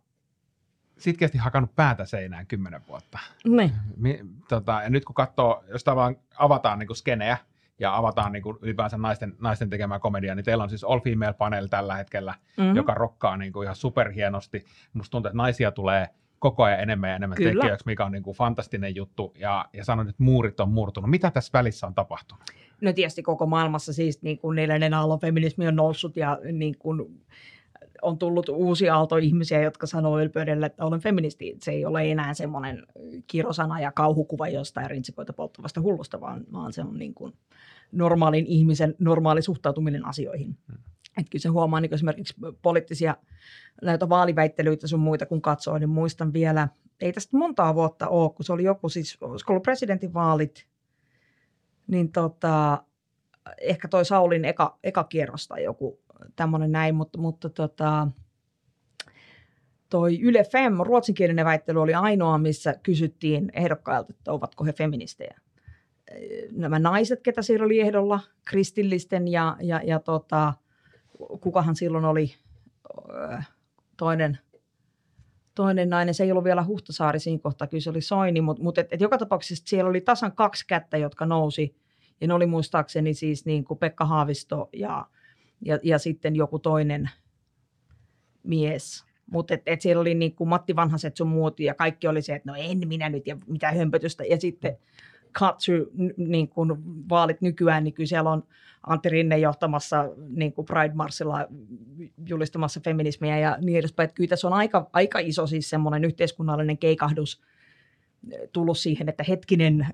[0.97, 3.19] sitkeästi hakannut päätä seinään kymmenen vuotta.
[3.45, 3.71] Niin.
[3.97, 7.37] Mi, tota, ja nyt kun katsoo, jos tavallaan avataan niin kuin skenejä
[7.79, 11.33] ja avataan niin kuin ylipäänsä naisten, naisten tekemää komediaa, niin teillä on siis All Female
[11.33, 12.75] Panel tällä hetkellä, mm-hmm.
[12.75, 14.65] joka rokkaa niin kuin ihan superhienosti.
[14.93, 16.09] Musta tuntuu, että naisia tulee–
[16.43, 17.61] koko ajan enemmän ja enemmän Kyllä.
[17.61, 19.33] tekijöiksi, mikä on niin kuin fantastinen juttu.
[19.39, 21.09] Ja, ja sanoin, että muurit on murtunut.
[21.09, 22.43] Mitä tässä välissä on tapahtunut?
[22.81, 27.21] No tietysti koko maailmassa siis niin kuin neljännen aallon feminismi on noussut ja niin kuin
[28.01, 31.55] on tullut uusi aalto ihmisiä, jotka sanoo ylpeydellä, että olen feministi.
[31.59, 32.87] Se ei ole enää semmoinen
[33.27, 37.33] kirosana ja kauhukuva jostain rintsikoita polttavasta hullusta, vaan, vaan se on niin kuin
[37.91, 40.57] normaalin ihmisen normaali suhtautuminen asioihin.
[40.67, 40.92] Hmm.
[41.17, 43.15] Että kyllä se huomaa niin esimerkiksi poliittisia
[43.81, 46.67] näitä vaaliväittelyitä sun muita kun katsoo, niin muistan vielä,
[47.01, 50.67] ei tästä montaa vuotta ole, kun se oli joku siis, olisiko ollut presidentinvaalit,
[51.87, 52.83] niin tota,
[53.61, 55.99] ehkä toi Saulin eka, eka kierros tai joku
[56.35, 58.07] tämmöinen näin, mutta, mutta tota,
[59.89, 65.39] toi Yle Fem, ruotsinkielinen väittely oli ainoa, missä kysyttiin ehdokkailta, että ovatko he feministejä.
[66.51, 70.53] Nämä naiset, ketä siellä oli ehdolla, kristillisten ja, ja, ja tota,
[71.41, 72.35] kukahan silloin oli
[73.97, 74.37] toinen,
[75.55, 78.81] toinen nainen, se ei ollut vielä Huhtasaari siinä kohtaa, kyllä se oli Soini, mutta, mutta
[78.81, 81.75] et, et joka tapauksessa siellä oli tasan kaksi kättä, jotka nousi,
[82.21, 85.05] ja ne oli muistaakseni siis niin kuin Pekka Haavisto ja,
[85.61, 87.09] ja, ja sitten joku toinen
[88.43, 89.05] mies.
[89.31, 92.35] Mutta et, et siellä oli niin kuin Matti Vanhaset sun muut, ja kaikki oli se,
[92.35, 94.77] että no en minä nyt, ja mitä hömpötystä, ja sitten
[95.39, 95.71] to
[96.17, 96.69] niin kuin
[97.09, 98.43] vaalit nykyään, niin kyllä siellä on
[98.87, 101.47] Antti Rinne johtamassa niin kuin Pride Marsilla
[102.27, 104.05] julistamassa feminismiä ja niin edespäin.
[104.05, 107.41] Että kyllä tässä on aika, aika iso siis semmoinen yhteiskunnallinen keikahdus
[108.31, 109.87] eh, tullut siihen, että hetkinen,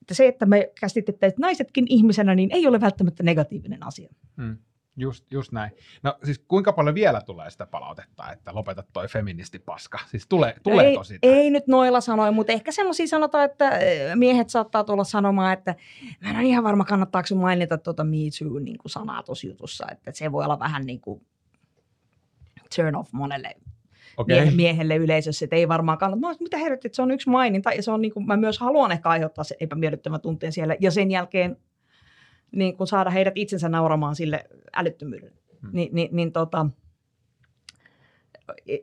[0.00, 4.08] että se, että me käsitettäisiin naisetkin ihmisenä, niin ei ole välttämättä negatiivinen asia.
[4.36, 4.56] Hmm.
[4.96, 5.70] Just, just näin.
[6.02, 9.98] No siis kuinka paljon vielä tulee sitä palautetta, että lopeta toi feministipaska?
[10.06, 11.26] Siis tule, tuleeko ei, sitä?
[11.26, 15.74] Ei nyt noilla sanoin, mutta ehkä semmoisia sanotaan, että eh, miehet saattaa tulla sanomaan, että
[16.20, 19.86] mä en ole ihan varma kannattaako mainita tuota Me Too niin kuin sanaa tuossa jutussa,
[19.92, 21.26] että se voi olla vähän niin kuin
[22.76, 23.56] turn off monelle
[24.16, 24.40] okay.
[24.40, 26.20] mie- miehelle yleisössä, että ei varmaan kannata.
[26.20, 28.58] Mä mitä herrat, että se on yksi maininta ja se on niin kuin, mä myös
[28.58, 31.56] haluan ehkä aiheuttaa se epämiellyttävän tunteen siellä ja sen jälkeen
[32.52, 34.44] niin kuin saada heidät itsensä nauramaan sille
[34.76, 35.36] älyttömyydelle.
[35.62, 35.70] Hmm.
[35.72, 36.66] Ni, ni, niin tota,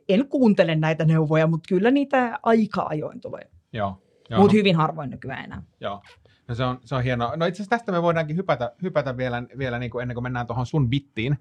[0.08, 3.50] en kuuntele näitä neuvoja, mutta kyllä niitä aika ajoin tulee.
[3.72, 4.02] Joo.
[4.30, 4.58] joo mutta no.
[4.58, 5.62] hyvin harvoin nykyään enää.
[5.80, 6.02] Joo.
[6.48, 7.36] No se on, se on hienoa.
[7.36, 10.46] No itse asiassa tästä me voidaankin hypätä, hypätä vielä, vielä niin kuin ennen kuin mennään
[10.46, 11.38] tuohon sun bittiin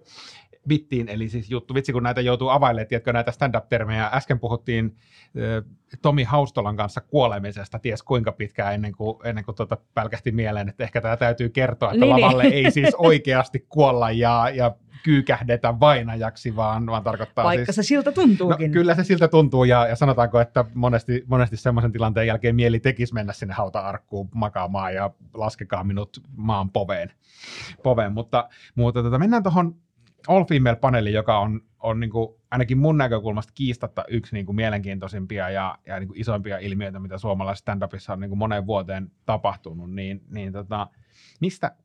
[0.68, 4.10] bittiin, eli siis juttu, vitsi kun näitä joutuu availemaan, tiedätkö näitä stand-up-termejä.
[4.14, 4.96] Äsken puhuttiin
[5.26, 5.72] äh,
[6.02, 10.84] Tomi Haustolan kanssa kuolemisesta, ties kuinka pitkään ennen kuin, ennen kuin tuota pälkähti mieleen, että
[10.84, 12.26] ehkä tämä täytyy kertoa, että niin, niin.
[12.26, 12.54] lavalle niin.
[12.54, 18.12] ei siis oikeasti kuolla ja, ja kyykähdetä vainajaksi, vaan, vaan tarkoittaa Vaikka siis, se siltä
[18.12, 18.72] tuntuukin.
[18.72, 22.80] No, kyllä se siltä tuntuu, ja, ja sanotaanko, että monesti, monesti semmoisen tilanteen jälkeen mieli
[22.80, 27.12] tekisi mennä sinne hauta-arkkuun makaamaan ja laskekaa minut maan poveen.
[27.84, 28.12] poveen.
[28.12, 29.76] Mutta, mutta tota, mennään tuohon
[30.28, 35.50] All Female-paneeli, joka on, on niin kuin, ainakin mun näkökulmasta kiistatta yksi niin kuin mielenkiintoisimpia
[35.50, 39.92] ja, ja niin kuin isoimpia ilmiöitä, mitä suomalaisessa stand-upissa on niin kuin moneen vuoteen tapahtunut,
[39.92, 40.88] niin, niin tota,
[41.40, 41.76] mistä,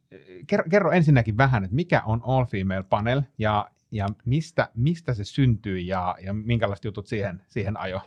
[0.46, 5.24] kerro, kerro ensinnäkin vähän, että mikä on All Female Panel ja, ja mistä, mistä se
[5.24, 8.01] syntyy ja, ja minkälaiset jutut siihen, siihen ajo?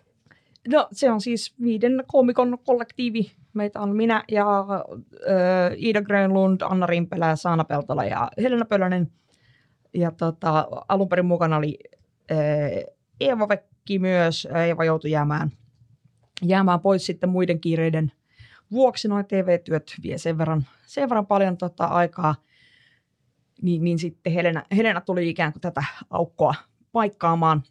[0.67, 3.31] No se on siis viiden komikon kollektiivi.
[3.53, 9.11] Meitä on minä ja äh, Iida Grönlund, Anna Rimpelä, Saana Peltola ja Helena Pölönen–
[9.93, 11.79] ja tota, alun perin mukana oli
[13.19, 14.47] Eeva Vekki myös.
[14.67, 15.51] Eeva joutui jäämään,
[16.45, 18.11] jäämään pois sitten muiden kiireiden
[18.71, 22.35] vuoksi noin TV-työt vie sen verran, sen verran paljon tota, aikaa,
[23.61, 26.55] niin, niin sitten Helena, Helena tuli ikään kuin tätä aukkoa
[26.91, 27.63] paikkaamaan.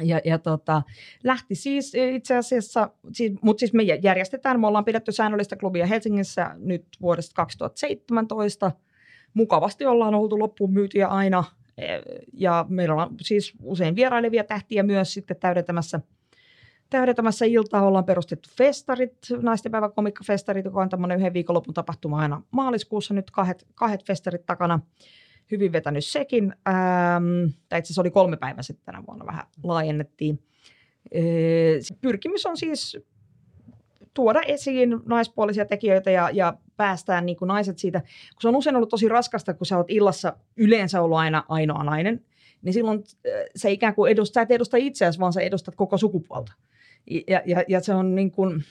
[0.00, 0.82] Ja, ja tota,
[1.24, 6.54] lähti siis itse asiassa, siis, mutta siis me järjestetään, me ollaan pidetty säännöllistä klubia Helsingissä
[6.58, 8.72] nyt vuodesta 2017.
[9.34, 11.44] Mukavasti ollaan oltu loppuun myytyjä aina,
[11.78, 11.84] e,
[12.32, 16.00] ja meillä on siis usein vierailevia tähtiä myös sitten täydentämässä–
[16.90, 23.14] täydentämässä iltaa ollaan perustettu festarit, naistenpäivän komikkafestarit, joka on tämmöinen yhden viikonlopun tapahtuma aina maaliskuussa,
[23.14, 24.80] nyt kahdet, kahdet festarit takana.
[25.50, 30.42] Hyvin vetänyt sekin, ähm, tai itse asiassa oli kolme päivää sitten tänä vuonna, vähän laajennettiin.
[32.00, 32.98] Pyrkimys on siis
[34.14, 38.76] tuoda esiin naispuolisia tekijöitä ja, ja päästään niin kuin naiset siitä, kun se on usein
[38.76, 42.24] ollut tosi raskasta, kun sä oot illassa yleensä ollut aina ainoa nainen,
[42.62, 43.04] niin silloin
[43.56, 46.52] se ikään kuin edustaa, sä et edusta itseäsi, vaan sä edustat koko sukupuolta.
[47.28, 48.64] Ja, ja, ja se on niin kuin,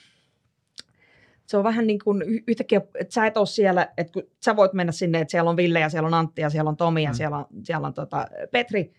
[1.46, 4.72] se on vähän niin kuin yhtäkkiä, että sä et ole siellä, että kun sä voit
[4.72, 7.10] mennä sinne, että siellä on Ville ja siellä on Antti ja siellä on Tomi ja
[7.10, 7.14] mm.
[7.14, 8.92] siellä on, siellä on tota Petri,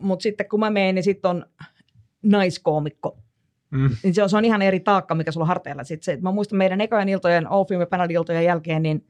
[0.00, 1.46] mutta sitten kun mä menen, niin sitten on
[2.22, 3.18] naiskoomikko.
[3.74, 3.90] Mm.
[4.02, 5.84] Niin se on, se on ihan eri taakka, mikä sulla on harteilla.
[5.84, 9.04] Sitten se, että mä muistan meidän ekojen iltojen, All Film iltojen jälkeen, niin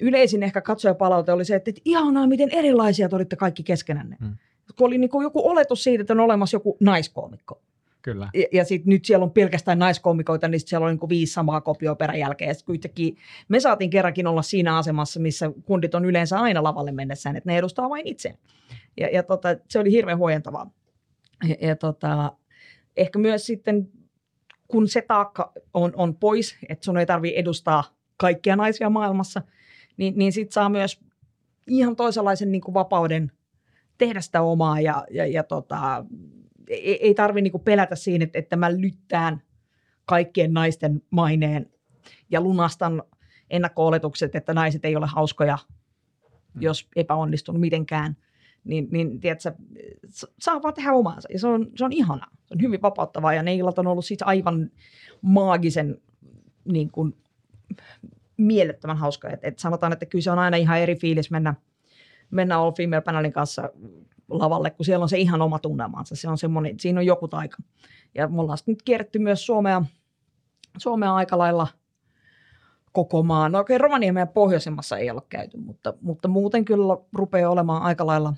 [0.00, 4.16] yleisin ehkä katsojapalaute oli se, että, että ihanaa, miten erilaisia te olitte kaikki keskenänne.
[4.20, 4.36] Mm.
[4.76, 7.62] Kun oli niin kuin joku oletus siitä, että on olemassa joku naiskoomikko.
[8.02, 8.28] Kyllä.
[8.34, 11.94] Ja, ja sitten nyt siellä on pelkästään naiskomikoita, niin siellä on niin viisi samaa kopioa
[11.94, 12.54] peräjälkeen.
[12.54, 13.16] Sitten kuitenkin
[13.48, 17.58] me saatiin kerrankin olla siinä asemassa, missä kundit on yleensä aina lavalle mennessään, että ne
[17.58, 18.38] edustaa vain itseään.
[19.00, 20.70] Ja, ja tota, se oli hirveän huojentavaa.
[21.48, 22.32] Ja, ja tota,
[22.96, 23.88] ehkä myös sitten,
[24.68, 27.84] kun se taakka on, on pois, että sun ei tarvitse edustaa
[28.16, 29.42] kaikkia naisia maailmassa,
[29.96, 31.00] niin, niin sitten saa myös
[31.66, 33.32] ihan toisenlaisen niin kuin vapauden
[33.98, 36.04] tehdä sitä omaa ja, ja, ja tota,
[36.68, 39.42] ei, ei tarvi niinku pelätä siinä, että, että mä lyttään
[40.04, 41.70] kaikkien naisten maineen
[42.30, 43.02] ja lunastan
[43.50, 46.62] ennakko-oletukset, että naiset ei ole hauskoja, hmm.
[46.62, 48.16] jos epäonnistunut mitenkään.
[48.66, 49.52] Niin, niin tiedätkö,
[50.38, 51.28] saa vaan tehdä omaansa.
[51.32, 52.26] Ja se on, se on ihana.
[52.46, 54.70] Se on hyvin vapauttavaa ja ne illat on ollut siis aivan
[55.22, 56.00] maagisen
[56.64, 57.16] niin kuin,
[58.36, 59.30] mielettömän hauska.
[59.30, 61.54] Et, et sanotaan, että kyllä se on aina ihan eri fiilis mennä,
[62.30, 63.70] mennä All Female Panelin kanssa
[64.28, 66.16] lavalle, kun siellä on se ihan oma tunnelmansa.
[66.16, 67.56] Se on semmoinen, siinä on joku taika.
[68.14, 69.82] Ja me ollaan nyt kierretty myös Suomea,
[70.78, 71.68] Suomea aika lailla
[72.92, 73.52] koko maan.
[73.52, 77.82] No okei, okay, Rovaniemellä ja pohjoisemmassa ei ole käyty, mutta, mutta muuten kyllä rupeaa olemaan
[77.82, 78.34] aika lailla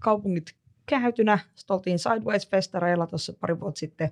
[0.00, 0.54] kaupungit
[0.86, 1.38] käytynä.
[1.54, 4.10] Sitten oltiin Sideways-festareilla tuossa pari vuotta sitten.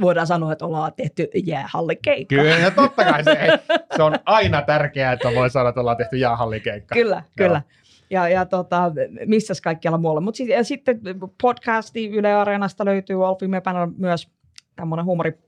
[0.00, 2.36] Voidaan sanoa, että ollaan tehty jäähallikeikka.
[2.36, 3.36] Kyllä, ja totta kai se,
[3.96, 6.94] se on aina tärkeää, että voi sanoa, että ollaan tehty jäähallikeikka.
[6.94, 7.24] Kyllä, Joo.
[7.36, 7.62] kyllä
[8.10, 8.92] ja, ja tota,
[9.26, 10.20] missäs kaikkialla muualla.
[10.20, 11.00] Mutta sit, sitten
[11.42, 14.28] podcasti Yle Areenasta löytyy All Female Panel myös
[14.76, 15.38] tämmöinen huumori.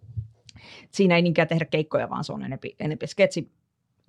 [0.90, 3.50] Siinä ei niinkään tehdä keikkoja, vaan se on enempi, enempi sketsi,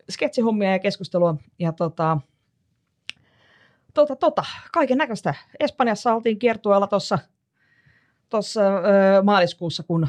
[0.09, 1.35] sketsihommia ja keskustelua.
[1.59, 2.17] Ja tota,
[4.05, 5.33] tota, tota, kaiken näköistä.
[5.59, 7.19] Espanjassa oltiin kiertueella tuossa
[8.29, 8.61] tuossa
[9.23, 10.07] maaliskuussa, kun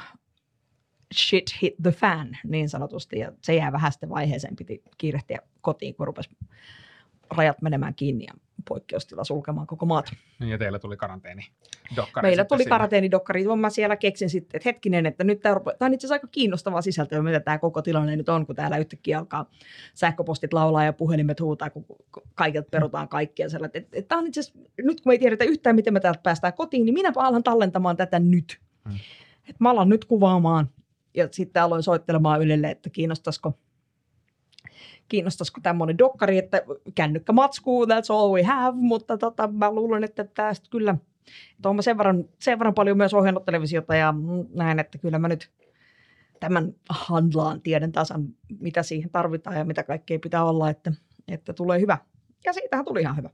[1.14, 5.94] shit hit the fan niin sanotusti, ja se jää vähän sitten vaiheeseen, piti kiirehtiä kotiin,
[5.94, 6.31] kun rupesi
[7.36, 8.34] rajat menemään kiinni ja
[8.68, 10.12] poikkeustila sulkemaan koko maata.
[10.40, 11.46] Niin, ja teillä tuli karanteeni
[11.96, 12.28] dokkari.
[12.28, 13.44] Meillä tuli karanteenidokkari.
[13.56, 16.82] Mä siellä keksin sitten, että hetkinen, että nyt tämä, tämä on itse asiassa aika kiinnostavaa
[16.82, 19.50] sisältöä, mitä tämä koko tilanne nyt on, kun täällä yhtäkkiä alkaa
[19.94, 21.84] sähköpostit laulaa ja puhelimet huutaa, kun
[22.34, 23.46] kaikilta perutaan kaikkia.
[23.46, 26.00] Että, että, että tämä on itse asiassa, nyt kun me ei tiedetä yhtään, miten me
[26.00, 28.58] täältä päästään kotiin, niin minä alan tallentamaan tätä nyt.
[28.88, 28.98] Hmm.
[29.38, 30.70] Että mä alan nyt kuvaamaan
[31.14, 33.58] ja sitten aloin soittelemaan Ylelle, että kiinnostaisiko
[35.09, 36.62] kiinnostaisiko tämmöinen dokkari, että
[36.94, 40.97] kännykkä matskuu, that's all we have, mutta tota, mä luulen, että tästä kyllä,
[41.57, 44.14] että olen sen verran, sen verran paljon myös ohjannut televisiota ja
[44.55, 45.51] näin, että kyllä mä nyt
[46.40, 48.29] tämän handlaan, tiedän tasan,
[48.61, 50.92] mitä siihen tarvitaan ja mitä kaikkea pitää olla, että,
[51.29, 51.99] että tulee hyvä.
[52.44, 53.31] Ja siitähän tuli ihan hyvä.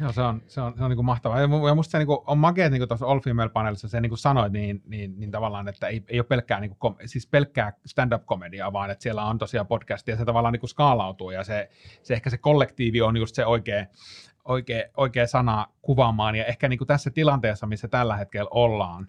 [0.00, 1.40] Joo, se on, se on, se on niin kuin mahtavaa.
[1.40, 4.10] Ja musta se niin kuin, on makea, niin kuin tuossa All Female Panelissa, se niin
[4.10, 7.72] kuin sanoit, niin, niin, niin tavallaan, että ei, ei ole pelkkää, niin kuin, siis pelkkää
[7.86, 11.70] stand-up-komediaa, vaan että siellä on tosiaan podcastia, ja se tavallaan niin kuin skaalautuu, ja se,
[12.02, 13.86] se ehkä se kollektiivi on just se oikea,
[14.44, 19.08] oikea, oikea sana kuvaamaan, ja ehkä niin kuin tässä tilanteessa, missä tällä hetkellä ollaan,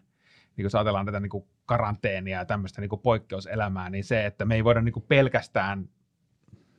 [0.57, 4.45] niin kun ajatellaan tätä niin kuin karanteenia ja tämmöistä niin kuin poikkeuselämää, niin se, että
[4.45, 5.89] me ei voida niin kuin pelkästään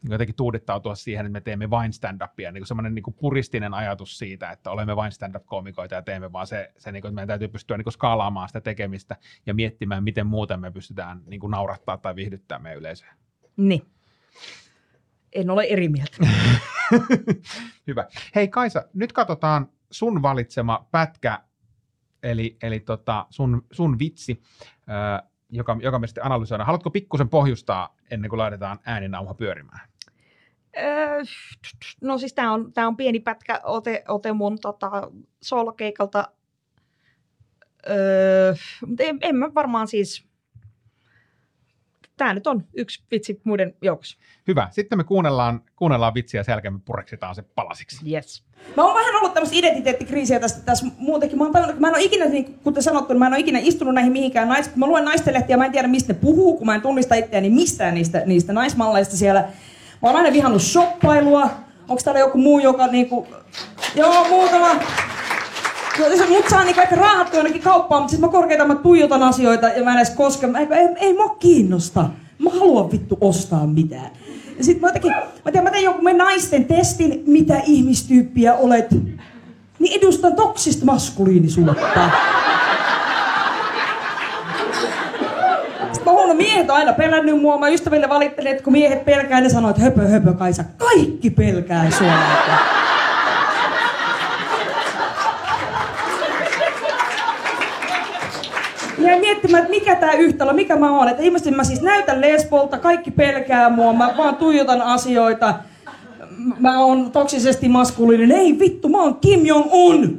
[0.03, 4.51] niin jotenkin tuudittautua siihen, että me teemme vain stand-upia, niin semmoinen niin puristinen ajatus siitä,
[4.51, 7.77] että olemme vain stand-up-koomikoita ja teemme vaan se, se niin kuin, että meidän täytyy pystyä
[7.77, 12.17] niin kuin skaalaamaan sitä tekemistä ja miettimään, miten muuten me pystytään niin kuin naurattaa tai
[12.17, 13.15] viihdyttää meidän yleisöä.
[13.57, 13.83] Niin.
[15.33, 16.17] En ole eri mieltä.
[17.87, 18.07] Hyvä.
[18.35, 21.43] Hei Kaisa, nyt katsotaan sun valitsema pätkä,
[22.23, 24.43] eli, eli tota sun, sun vitsi.
[25.51, 26.67] joka, joka me sitten analysoidaan.
[26.67, 29.90] Haluatko pikkusen pohjustaa ennen kuin laitetaan ääninauha pyörimään?
[30.79, 31.23] Öö,
[32.01, 35.11] no siis tämä on, tää on pieni pätkä ote, ote mun tota,
[35.43, 36.29] soolokeikalta.
[37.91, 38.55] Öö,
[38.87, 40.31] mutta en, en mä varmaan siis...
[42.17, 44.19] Tämä nyt on yksi vitsi muiden joukossa.
[44.49, 44.69] Hyvä.
[44.71, 48.13] Sitten me kuunnellaan, kuunnellaan vitsiä ja sen jälkeen me pureksitaan se palasiksi.
[48.13, 48.45] Yes.
[48.77, 51.39] Mä oon vähän ollut tämmöistä identiteettikriisiä tässä, tässä muutenkin.
[51.39, 53.41] Mä oon tajunnut, että mä en ole ikinä, niin kuten sanottu, niin mä en ole
[53.41, 54.77] ikinä istunut näihin mihinkään nais...
[54.77, 57.95] Mä luen naistenlehtiä, mä en tiedä mistä ne puhuu, kun mä en tunnista itseäni mistään
[57.95, 59.49] niistä, niistä naismalleista siellä.
[60.03, 61.51] Mä oon aina vihannut shoppailua.
[61.89, 63.27] Onko täällä joku muu, joka niinku...
[63.95, 64.69] Joo, muutama.
[66.29, 69.85] Mut saa niinku ehkä raahattua jonnekin kauppaan, mutta siis mä korkeintaan mä tuijotan asioita ja
[69.85, 70.47] mä en edes koske.
[70.47, 72.11] Mä, ei, ei, ei mua kiinnosta.
[72.39, 74.11] Mä haluan vittu ostaa mitään.
[74.59, 78.91] Ja sit mä jotenkin, mä tiedän, mä tein jonkun naisten testin, mitä ihmistyyppiä olet.
[79.79, 82.11] Niin edustan toksista maskuliinisuutta.
[85.79, 87.59] Sitten mä huono, miehet on aina pelännyt mua.
[87.59, 90.65] Mä ystäville valittelin, että kun miehet pelkää, ne sanoo, että höpö, höpö, Kaisa.
[90.79, 92.13] Kaikki pelkää sua.
[99.11, 101.09] jäin miettimään, että mikä tämä yhtälö, mikä mä oon.
[101.09, 105.55] Että ilmeisesti mä siis näytän lesbolta, kaikki pelkää mua, mä vaan tuijotan asioita.
[106.59, 108.39] Mä oon toksisesti maskuliininen.
[108.39, 110.19] Ei vittu, mä oon Kim Jong-un!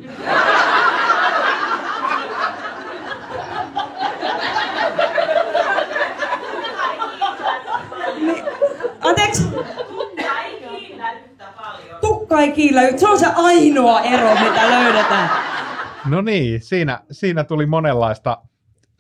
[8.22, 8.44] Niin,
[9.02, 9.44] Anteeksi?
[12.40, 12.82] Ei kiillä.
[12.98, 15.30] Se on se ainoa ero, mitä löydetään.
[16.06, 18.38] No niin, siinä, siinä tuli monenlaista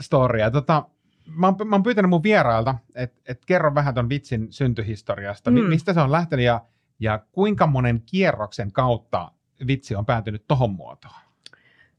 [0.02, 0.52] storia.
[0.52, 0.86] Tota,
[1.26, 5.52] mä, oon, mä oon pyytänyt mun vierailta, että et kerro vähän ton vitsin syntyhistoriasta.
[5.52, 5.58] Mm.
[5.58, 6.62] Mistä se on lähtenyt ja,
[7.00, 9.32] ja kuinka monen kierroksen kautta
[9.68, 11.14] vitsi on päätynyt tohon muotoon?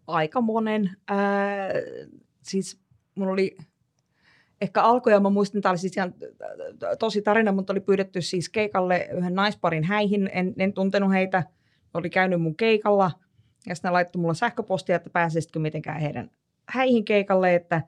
[0.06, 0.96] aika monen.
[1.08, 1.68] Ää,
[2.42, 2.80] siis
[3.14, 3.56] mulla oli
[4.62, 6.14] ehkä alkoja, mä muistan, tämä oli siis ihan
[6.98, 11.42] tosi tarina, mutta oli pyydetty siis keikalle yhden naisparin häihin, en, en tuntenut heitä,
[11.94, 13.10] oli käynyt mun keikalla,
[13.66, 16.30] ja sitten ne laittoi mulle sähköpostia, että pääsisitkö mitenkään heidän
[16.68, 17.82] häihin keikalle, että,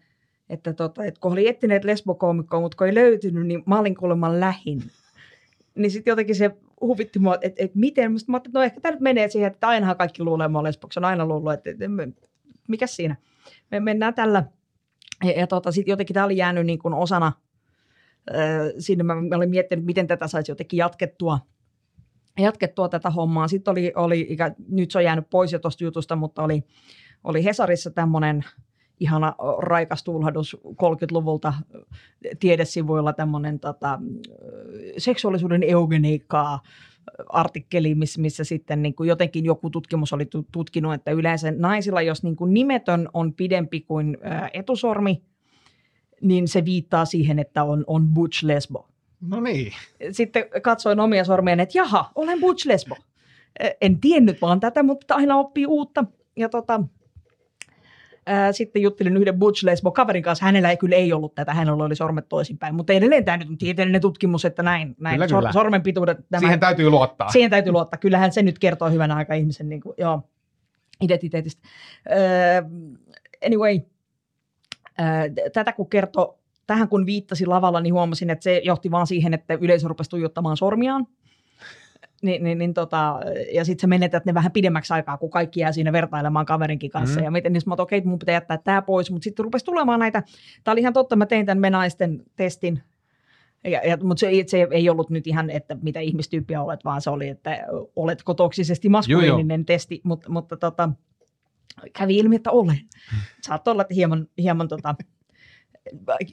[0.49, 4.41] että, tota, että kun oli etsineet lesbokoomikkoa, mutta kun ei löytynyt, niin mä olin kuulemma
[4.41, 4.83] lähin.
[5.75, 6.51] Niin sitten jotenkin se
[6.81, 9.53] huvitti mua, että, että miten, Musta mä ajattelin, että no ehkä tämä nyt menee siihen,
[9.53, 11.85] että ainahan kaikki luulee, olen lesboksi, on aina luullut, että, että
[12.69, 13.17] mikä siinä.
[13.71, 14.45] Me mennään tällä.
[15.25, 17.33] Ja, ja tota, sitten jotenkin tämä oli jäänyt niin kuin osana,
[18.31, 18.37] äh,
[18.79, 21.39] sinne mä, mä olin miettinyt, miten tätä saisi jotenkin jatkettua,
[22.39, 23.49] jatkettua tätä hommaa.
[23.49, 26.63] Sitten oli, oli ikä, nyt se on jäänyt pois jo tuosta jutusta, mutta oli,
[27.25, 28.45] oli Hesarissa tämmöinen
[29.01, 31.55] ihana raikas tulhahdus 30-luvulta
[32.41, 34.01] tiedesivuilla tämmöinen tota,
[34.99, 36.61] seksuaalisuuden eugeniikkaa
[37.29, 42.23] artikkeli, missä, sitten niin kuin jotenkin joku tutkimus oli tu- tutkinut, että yleensä naisilla, jos
[42.23, 44.19] niin kuin nimetön on pidempi kuin
[44.53, 45.23] etusormi,
[46.21, 48.89] niin se viittaa siihen, että on, on butch lesbo.
[49.21, 49.73] No niin.
[50.11, 52.97] Sitten katsoin omia sormiani, että jaha, olen butch lesbo.
[53.81, 56.05] En tiennyt vaan tätä, mutta aina oppii uutta.
[56.37, 56.81] Ja tota,
[58.27, 60.45] ää, sitten juttelin yhden butch lesbo kaverin kanssa.
[60.45, 62.75] Hänellä ei kyllä ei ollut tätä, hänellä oli sormet toisinpäin.
[62.75, 65.53] Mutta edelleen tämä nyt on tieteellinen tutkimus, että näin, näin Kyllä, sor- kyllä.
[65.53, 66.19] sormen pituudet.
[66.31, 67.31] Tämä, Siihen täytyy luottaa.
[67.31, 67.99] Siihen täytyy luottaa.
[67.99, 70.23] Kyllähän se nyt kertoo hyvänä aika ihmisen niin kuin, joo,
[71.01, 71.63] identiteetistä.
[72.09, 72.71] Uh,
[73.47, 79.07] anyway, uh, tätä kun kertoo, tähän kun viittasi lavalla, niin huomasin, että se johti vaan
[79.07, 81.07] siihen, että yleisö rupesi tuijottamaan sormiaan.
[82.25, 83.21] Ni, niin, niin tota,
[83.55, 87.21] ja sitten sä menetät ne vähän pidemmäksi aikaa, kun kaikki jää siinä vertailemaan kaverinkin kanssa.
[87.21, 87.23] Mm.
[87.23, 87.25] Mm.
[87.25, 89.11] Ja miten, niin mä okei, okay, mun pitää jättää tämä pois.
[89.11, 90.23] Mutta sitten rupesi tulemaan näitä,
[90.65, 92.83] tämä oli ihan totta, mä tein tämän me naisten testin,
[93.65, 97.11] ja, ja, mutta se, se ei ollut nyt ihan, että mitä ihmistyyppiä olet, vaan se
[97.11, 97.67] oli, että
[97.97, 100.91] oletko toksisesti maskuliininen testi, mutta, mutta tota,
[101.93, 102.81] kävi ilmi, että olen.
[103.43, 104.95] Saattaa olla, että hieman, hieman tota,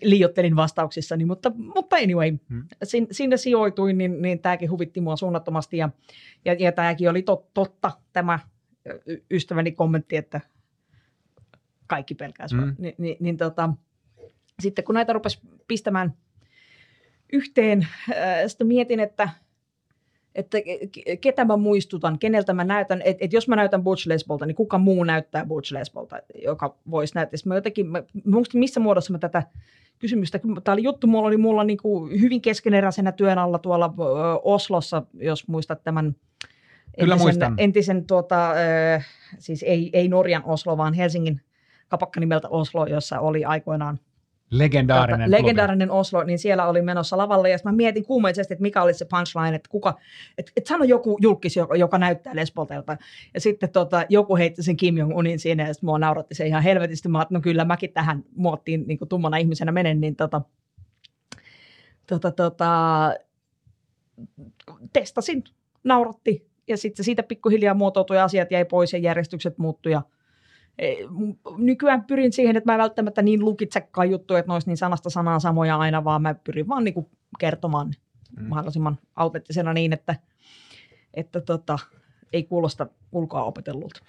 [0.02, 2.64] liiottelin vastauksissani, mutta, mutta anyway, Hmm.
[2.84, 5.89] sin, sinne sijoituin, niin, niin tämäkin huvitti mua suunnattomasti ja,
[6.45, 8.39] ja, ja tämäkin oli tot, totta, tämä
[9.32, 10.41] ystäväni kommentti, että
[11.88, 12.62] kaikki pelkää sua.
[12.62, 12.68] Mm.
[12.68, 12.76] Mm.
[12.78, 13.70] Ni, ni, niin tota,
[14.60, 16.14] sitten kun näitä rupesi pistämään
[17.34, 19.30] yhteen, äh, sitten mietin, että
[20.36, 24.45] että ke- ketä mä muistutan, keneltä mä näytän, että et jos mä näytän Butch Lesbolta,
[24.45, 27.38] niin kuka muu näyttää Butch Lesbolta, joka voisi näyttää.
[27.45, 28.03] Mä jotenkin, mä,
[28.53, 29.43] missä muodossa mä tätä
[29.99, 34.01] kysymystä, tämä oli juttu, mulla oli mulla niin kuin hyvin keskeneräisenä työn alla tuolla ö,
[34.43, 36.15] Oslossa, jos muistat tämän
[36.99, 37.53] Kyllä entisen, muistan.
[37.57, 39.01] entisen tuota, ö,
[39.39, 41.41] siis ei, ei Norjan Oslo, vaan Helsingin
[41.88, 43.99] kapakka nimeltä Oslo, jossa oli aikoinaan
[44.52, 48.84] Legendaarinen tota, legendaarinen Oslo, niin siellä oli menossa lavalle, ja mä mietin kuumeisesti, että mikä
[48.84, 49.97] olisi se punchline, että kuka,
[50.38, 52.74] että et sano joku julkis, joka, joka näyttää Lesbolta
[53.34, 56.64] Ja sitten tota, joku heitti sen Kim Jong-unin siinä, ja sitten mua nauratti se ihan
[56.64, 57.10] helvetisti.
[57.10, 60.41] Mä no kyllä mäkin tähän muottiin niin tummana ihmisenä menen, niin tota,
[62.08, 62.70] tota, tota,
[64.93, 65.43] testasin,
[65.84, 70.02] nauratti, ja sitten siitä pikkuhiljaa muotoutui asiat, jäi pois ja järjestykset muuttui, ja
[71.57, 75.09] nykyään pyrin siihen, että mä en välttämättä niin lukitsekaan juttuja, että ne olisi niin sanasta
[75.09, 77.09] sanaan samoja aina, vaan mä pyrin vaan niin kuin
[77.39, 77.91] kertomaan
[78.38, 78.47] mm.
[78.47, 80.15] mahdollisimman autenttisena niin, että,
[81.13, 81.79] että tota,
[82.34, 83.99] ei kuulosta ulkoa opetellulta.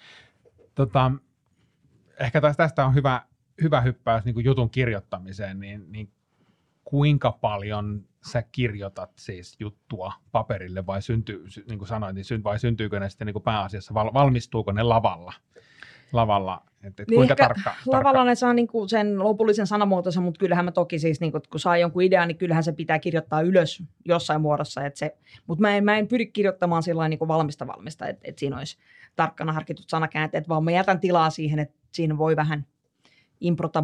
[0.75, 1.11] Tota,
[2.19, 3.21] ehkä tästä on hyvä,
[3.61, 6.11] hyvä hyppäys niin jutun kirjoittamiseen, niin, niin
[6.83, 12.99] kuinka paljon sä kirjoitat siis juttua paperille vai syntyy, niin kuin sanoin, niin vai syntyykö
[12.99, 15.33] ne sitten niin kuin pääasiassa, valmistuuko ne lavalla?
[16.13, 16.61] Lavalla?
[16.83, 18.23] Et, et niin kuinka tarkka, lavalla tarkka?
[18.23, 22.03] ne saa niinku sen lopullisen sanamuotonsa, mutta kyllähän mä toki siis, niinku, kun saa jonkun
[22.03, 24.81] idean, niin kyllähän se pitää kirjoittaa ylös jossain muodossa.
[25.47, 28.77] Mutta mä en, mä en pyri kirjoittamaan sillä niinku valmista valmista, että et siinä olisi
[29.15, 32.65] tarkkana harkitut sanakäänteet, vaan mä jätän tilaa siihen, että siinä voi vähän
[33.41, 33.83] improta,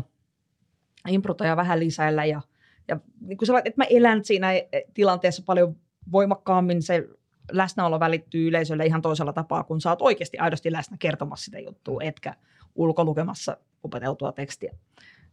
[1.07, 2.25] improta ja vähän lisäillä.
[2.25, 2.41] Ja,
[2.87, 4.47] ja niin kuin että mä elän siinä
[4.93, 5.75] tilanteessa paljon
[6.11, 7.07] voimakkaammin, se
[7.51, 12.03] läsnäolo välittyy yleisölle ihan toisella tapaa, kun sä oot oikeasti aidosti läsnä kertomassa sitä juttua,
[12.03, 12.33] etkä
[12.75, 14.75] ulkolukemassa opeteltua tekstiä.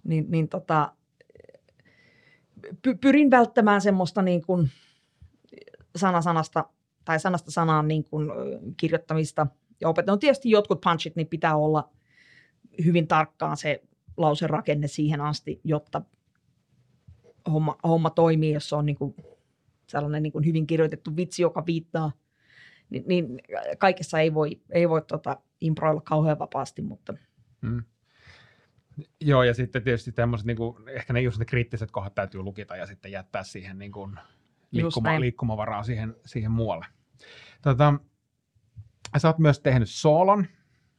[0.05, 0.93] Niin, niin tota,
[2.83, 4.71] py, pyrin välttämään semmoista niin kuin
[5.97, 6.65] sana sanasta
[7.05, 8.31] tai sanasta sanaan niin kuin
[8.77, 9.47] kirjoittamista
[9.81, 10.15] ja opetella.
[10.15, 11.91] No tietysti jotkut punchit niin pitää olla
[12.85, 13.83] hyvin tarkkaan se
[14.17, 16.03] lauserakenne siihen asti, jotta
[17.53, 19.15] homma, homma toimii, jos se on niin kuin
[19.89, 22.13] sellainen niin kuin hyvin kirjoitettu vitsi, joka viittaa,
[22.91, 23.39] niin, niin
[23.79, 27.15] kaikessa ei voi, ei voi tota, improilla kauhean vapaasti, mutta...
[27.67, 27.85] Hmm.
[29.21, 32.77] Joo, ja sitten tietysti tämmöiset, niin kuin, ehkä ne just ne kriittiset kohdat täytyy lukita
[32.77, 34.19] ja sitten jättää siihen niin kuin,
[34.71, 36.87] liikkuma, liikkumavaraa siihen, siihen muualle.
[37.63, 37.95] Tota,
[39.17, 40.47] sä oot myös tehnyt soolon.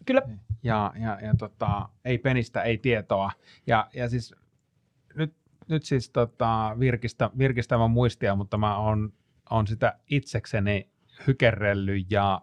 [0.05, 0.21] Kyllä.
[0.63, 3.31] Ja, ja, ja tota, ei penistä, ei tietoa.
[3.67, 4.35] Ja, ja siis
[5.67, 9.13] nyt siis tota, virkistä, virkistävän muistia, mutta mä oon,
[9.49, 10.89] on sitä itsekseni
[11.27, 12.41] hykerrellyt ja,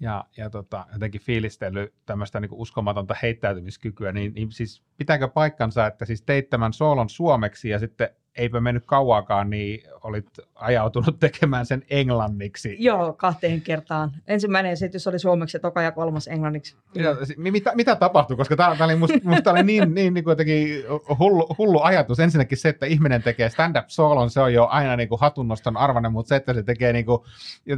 [0.00, 6.04] ja, ja tota, jotenkin fiilistellyt tämmöistä niin uskomatonta heittäytymiskykyä, niin, niin siis pitääkö paikkansa, että
[6.04, 11.82] siis teit tämän soolon suomeksi ja sitten eipä mennyt kauaakaan, niin olit ajautunut tekemään sen
[11.90, 12.76] englanniksi.
[12.78, 14.10] Joo, kahteen kertaan.
[14.26, 16.76] Ensimmäinen esitys oli suomeksi ja toka ja kolmas englanniksi.
[16.94, 18.36] Ja, mitä, mitä tapahtui?
[18.36, 20.84] Koska tämä, oli musta, musta oli niin, niin, niin jotenkin
[21.18, 22.20] hullu, hullu, ajatus.
[22.20, 26.12] Ensinnäkin se, että ihminen tekee stand-up soolon, se on jo aina niin kuin hatunnoston arvainen,
[26.12, 27.18] mutta se, että se tekee niin kuin,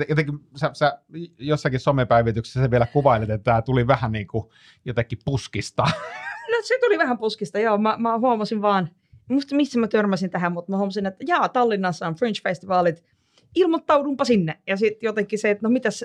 [0.09, 0.99] jotenkin, sä, sä
[1.39, 4.45] jossakin somepäivityksessä se vielä kuvailit, että tämä tuli vähän niin kuin
[4.85, 5.83] jotenkin puskista.
[6.51, 7.79] No se tuli vähän puskista, joo.
[7.79, 8.91] Mä, mä huomasin vaan,
[9.29, 13.03] musta missä mä törmäsin tähän, mutta mä huomasin, että jaa, Tallinnassa on Fringe-festivaalit,
[13.55, 14.59] ilmoittaudunpa sinne.
[14.67, 16.03] Ja sitten jotenkin se, että no mitäs,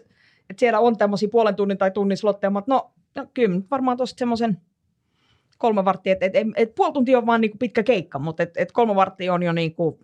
[0.49, 4.15] että siellä on tämmöisiä puolen tunnin tai tunnin slotteja, mutta no, no kyllä varmaan tuossa
[4.19, 4.57] semmoisen
[5.57, 8.57] kolme varttia, että et, et, et puoli tuntia on vaan niinku pitkä keikka, mutta et,
[8.57, 9.99] et kolme varttia on jo niinku,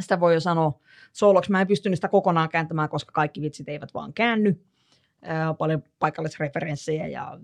[0.00, 0.80] sitä voi jo sanoa
[1.12, 1.50] sooloksi.
[1.50, 4.64] Mä en pystynyt sitä kokonaan kääntämään, koska kaikki vitsit eivät vaan käänny.
[5.22, 7.38] Ää, paljon paikallisreferenssejä ja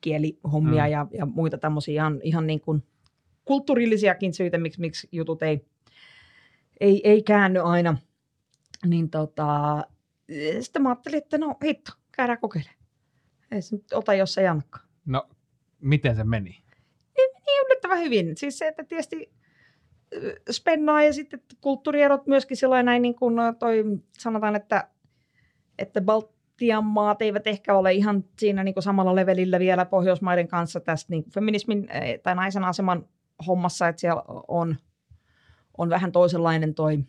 [0.00, 0.90] kielihommia mm.
[0.90, 2.82] ja, ja muita tämmöisiä ihan, ihan niin kuin–
[3.46, 5.66] kulttuurillisiakin syitä, miksi, miksi jutut ei,
[6.80, 7.96] ei, ei käänny aina.
[8.86, 9.82] Niin tota,
[10.60, 12.76] sitten mä ajattelin, että no hitto, käydään kokeilemaan.
[13.50, 14.80] Ei se nyt ota, jos ei annakka.
[15.06, 15.28] No,
[15.80, 16.50] miten se meni?
[17.16, 18.36] Niin, meni yllättävän hyvin.
[18.36, 19.32] Siis se, että tietysti
[20.50, 23.84] spennaa ja sitten kulttuurierot myöskin sellainen näin niin kuin toi,
[24.18, 24.88] sanotaan, että,
[25.78, 30.80] että Baltian maat eivät ehkä ole ihan siinä niin kuin samalla levelillä vielä Pohjoismaiden kanssa
[30.80, 31.88] tästä niin feminismin
[32.22, 33.08] tai naisen aseman
[33.46, 34.76] hommassa, että siellä on,
[35.78, 37.04] on vähän toisenlainen toi,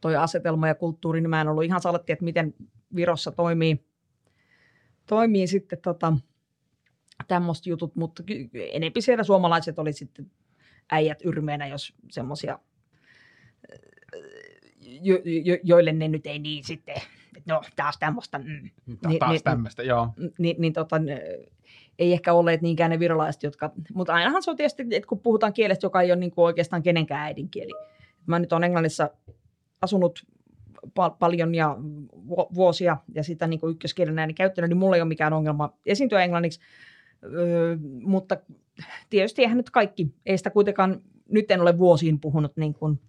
[0.00, 2.54] toi asetelma ja kulttuuri, niin mä en ollut ihan saletti, että miten
[2.96, 3.84] Virossa toimii,
[5.06, 6.12] toimii sitten tota,
[7.28, 8.22] tämmöiset jutut, mutta
[8.72, 10.30] enempi siellä suomalaiset oli sitten
[10.90, 12.58] äijät yrmeenä, jos semmoisia,
[15.00, 15.14] jo,
[15.44, 16.94] jo, joille ne nyt ei niin sitten,
[17.36, 18.38] että no taas tämmöistä.
[18.38, 18.70] Mm,
[19.18, 20.08] taas niin, tämmöistä, joo.
[20.38, 20.96] Niin, niin tota,
[22.00, 25.52] ei ehkä olleet niinkään ne virolaiset, jotka, mutta ainahan se on tietysti, että kun puhutaan
[25.52, 27.72] kielestä, joka ei ole niin kuin oikeastaan kenenkään äidinkieli.
[28.26, 29.10] Mä nyt olen Englannissa
[29.82, 30.26] asunut
[30.86, 31.76] pa- paljon ja
[32.54, 36.24] vuosia ja sitä niin kuin ykköskielenä niin käyttänyt, niin mulla ei ole mikään ongelma esiintyä
[36.24, 36.60] englanniksi,
[37.24, 38.36] öö, mutta
[39.10, 43.00] tietysti eihän nyt kaikki, ei sitä kuitenkaan, nyt en ole vuosiin puhunut niin, kuin,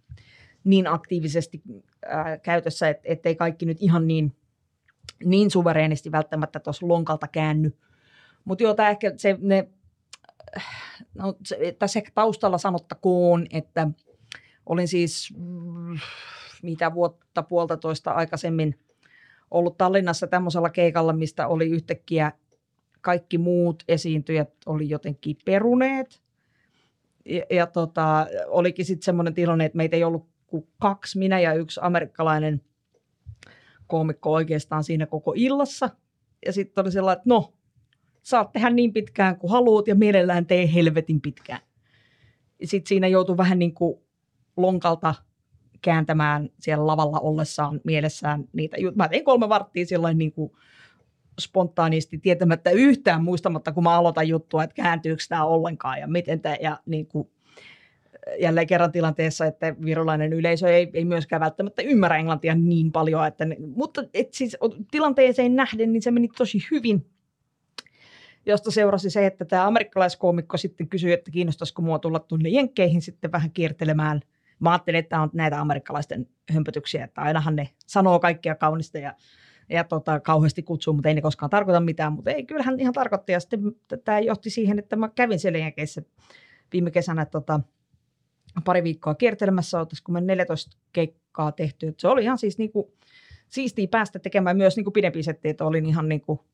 [0.64, 1.62] niin aktiivisesti
[2.06, 4.36] ää, käytössä, että ettei kaikki nyt ihan niin,
[5.26, 7.72] niin suvereenisti välttämättä tuossa lonkalta käänny,
[8.46, 9.70] mutta joo, tämä ehkä se, ne
[11.14, 13.88] no, se, tässä ehkä taustalla sanottakoon, että
[14.66, 16.00] olin siis mm,
[16.64, 18.80] mitä vuotta puolitoista aikaisemmin
[19.52, 22.32] ollut Tallinnassa tämmöisellä keikalla, mistä oli yhtäkkiä
[23.02, 26.22] kaikki muut esiintyjät oli jotenkin peruneet.
[27.26, 31.54] Ja, ja tota, olikin sitten semmoinen tilanne, että meitä ei ollut kuin kaksi, minä ja
[31.54, 32.62] yksi amerikkalainen
[33.88, 35.90] koomikko oikeastaan siinä koko illassa.
[36.46, 37.54] Ja sitten oli sellainen, että no,
[38.22, 41.60] saat tehdä niin pitkään kuin haluat ja mielellään tee helvetin pitkään.
[42.64, 44.00] Sitten siinä joutui vähän niin kuin
[44.58, 45.16] lonkalta
[45.82, 48.78] kääntämään siellä lavalla ollessaan mielessään niitä.
[48.96, 50.52] Mä tein kolme varttia silloin niin kuin
[51.40, 56.56] spontaanisti tietämättä yhtään muistamatta, kun mä aloitan juttua, että kääntyykö tämä ollenkaan ja miten tämä,
[56.62, 57.30] ja niin kuin,
[58.40, 63.46] jälleen kerran tilanteessa, että virolainen yleisö ei, ei myöskään välttämättä ymmärrä englantia niin paljon, että
[63.46, 64.58] ne, mutta et siis
[64.92, 67.06] tilanteeseen nähden, niin se meni tosi hyvin,
[68.46, 73.32] josta seurasi se, että tämä amerikkalaiskoomikko sitten kysyi, että kiinnostaisiko mua tulla tuonne Jenkkeihin sitten
[73.32, 74.22] vähän kiertelemään.
[74.60, 79.14] Mä ajattelin, että on näitä amerikkalaisten hömpötyksiä, että ainahan ne sanoo kaikkia kaunista ja
[79.70, 83.32] ja tota, kauheasti kutsuu, mutta ei ne koskaan tarkoita mitään, mutta ei, kyllähän ihan tarkoitti.
[83.32, 83.60] Ja sitten
[84.06, 86.02] tämä johti siihen, että mä kävin siellä Jenkeissä
[86.74, 87.60] viime kesänä tota,
[88.66, 91.88] pari viikkoa kiertelemässä, kun me 14 keikkaa tehty.
[91.88, 92.94] Et se oli ihan siis niinku,
[93.50, 96.46] siistiä päästä tekemään myös niinku pidempi setti, että olin ihan niinku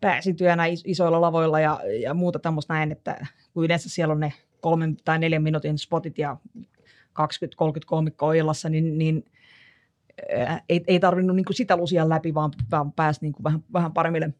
[0.00, 4.96] pääesiintyjänä isoilla lavoilla ja, ja muuta tämmöistä näin, että kun yleensä siellä on ne kolmen
[5.04, 6.62] tai neljän minuutin spotit ja 20-30
[7.86, 9.24] koomikkoa illassa, niin, niin
[10.68, 14.34] ei, ei tarvinnut niin sitä lusia läpi, vaan, vaan pääsi niin vähän, vähän paremmille,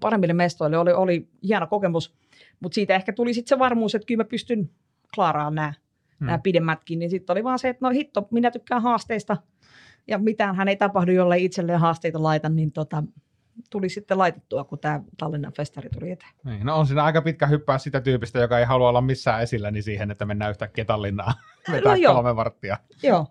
[0.00, 0.78] paremmille mestoille.
[0.78, 2.14] Oli, oli hieno kokemus,
[2.60, 4.70] mutta siitä ehkä tuli sitten se varmuus, että kyllä mä pystyn
[5.14, 5.74] klaaraan nämä,
[6.18, 6.26] hmm.
[6.26, 6.98] nämä pidemmätkin.
[6.98, 9.36] Niin sitten oli vaan se, että no hitto, minä tykkään haasteista
[10.08, 13.02] ja mitään hän ei tapahdu, jollei itselleen haasteita laita, niin tota,
[13.70, 16.32] tuli sitten laitettua, kun tämä Tallinnan festari tuli eteen.
[16.44, 19.70] Niin, no on siinä aika pitkä hyppää sitä tyypistä, joka ei halua olla missään esillä,
[19.70, 21.34] niin siihen, että mennään yhtäkkiä Tallinnaan
[21.72, 22.76] vetää no kolme varttia.
[23.02, 23.26] Joo,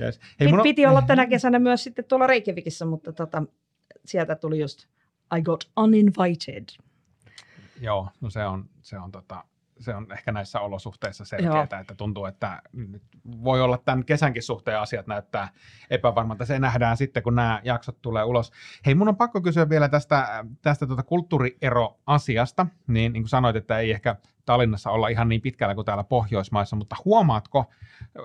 [0.00, 0.20] Yes.
[0.40, 3.42] Hei, Pit, Piti olla tänä kesänä myös sitten tuolla Reykjavikissa, mutta tota,
[4.04, 4.86] sieltä tuli just
[5.38, 6.64] I got uninvited.
[7.80, 9.44] Joo, no se on, se on, tota,
[9.80, 12.62] se on ehkä näissä olosuhteissa selkeää, että tuntuu, että
[13.44, 15.48] voi olla tämän kesänkin suhteen asiat näyttää
[15.90, 16.46] epävarmalta.
[16.46, 18.52] Se nähdään sitten, kun nämä jaksot tulee ulos.
[18.86, 22.66] Hei, mun on pakko kysyä vielä tästä, tästä tuota kulttuurieroasiasta.
[22.86, 26.76] Niin, niin kuin sanoit, että ei ehkä Tallinnassa olla ihan niin pitkällä kuin täällä Pohjoismaissa,
[26.76, 27.64] mutta huomaatko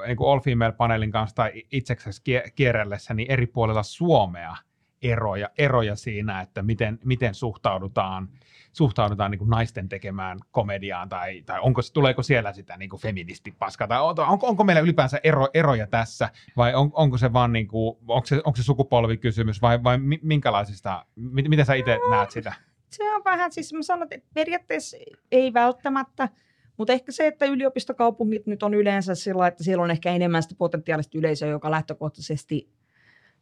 [0.06, 2.22] niin kuin All Female-paneelin kanssa tai itseksesi
[2.56, 4.56] kierrellessä niin eri puolilla Suomea
[5.04, 8.30] eroja, eroja siinä, että miten, miten suhtaudutaan,
[8.74, 13.88] suhtaudutaan niin kuin naisten tekemään komediaan tai, tai onko, tuleeko siellä sitä niin kuin feministipaskaa
[13.88, 17.68] tai on, onko, onko meillä ylipäänsä ero, eroja tässä vai on, onko se vaan niin
[17.68, 22.54] kuin, onko se, onko se sukupolvikysymys vai, vai minkälaisista, miten sä itse näet sitä?
[22.94, 24.98] se on vähän, siis mä sanon, että periaatteessa
[25.32, 26.30] ei välttämättä,
[26.78, 30.56] mutta ehkä se, että yliopistokaupungit nyt on yleensä sillä, että siellä on ehkä enemmän sitä
[30.58, 32.70] potentiaalista yleisöä, joka lähtökohtaisesti,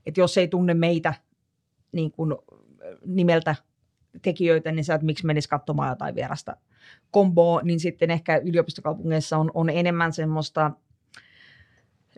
[0.05, 1.14] että jos ei tunne meitä
[1.92, 2.36] niin kuin
[3.06, 3.56] nimeltä
[4.22, 6.58] tekijöitä, niin sä, että miksi menisi katsomaan jotain vierasta
[7.12, 10.72] komboa, niin sitten ehkä yliopistokaupungeissa on, on enemmän semmoista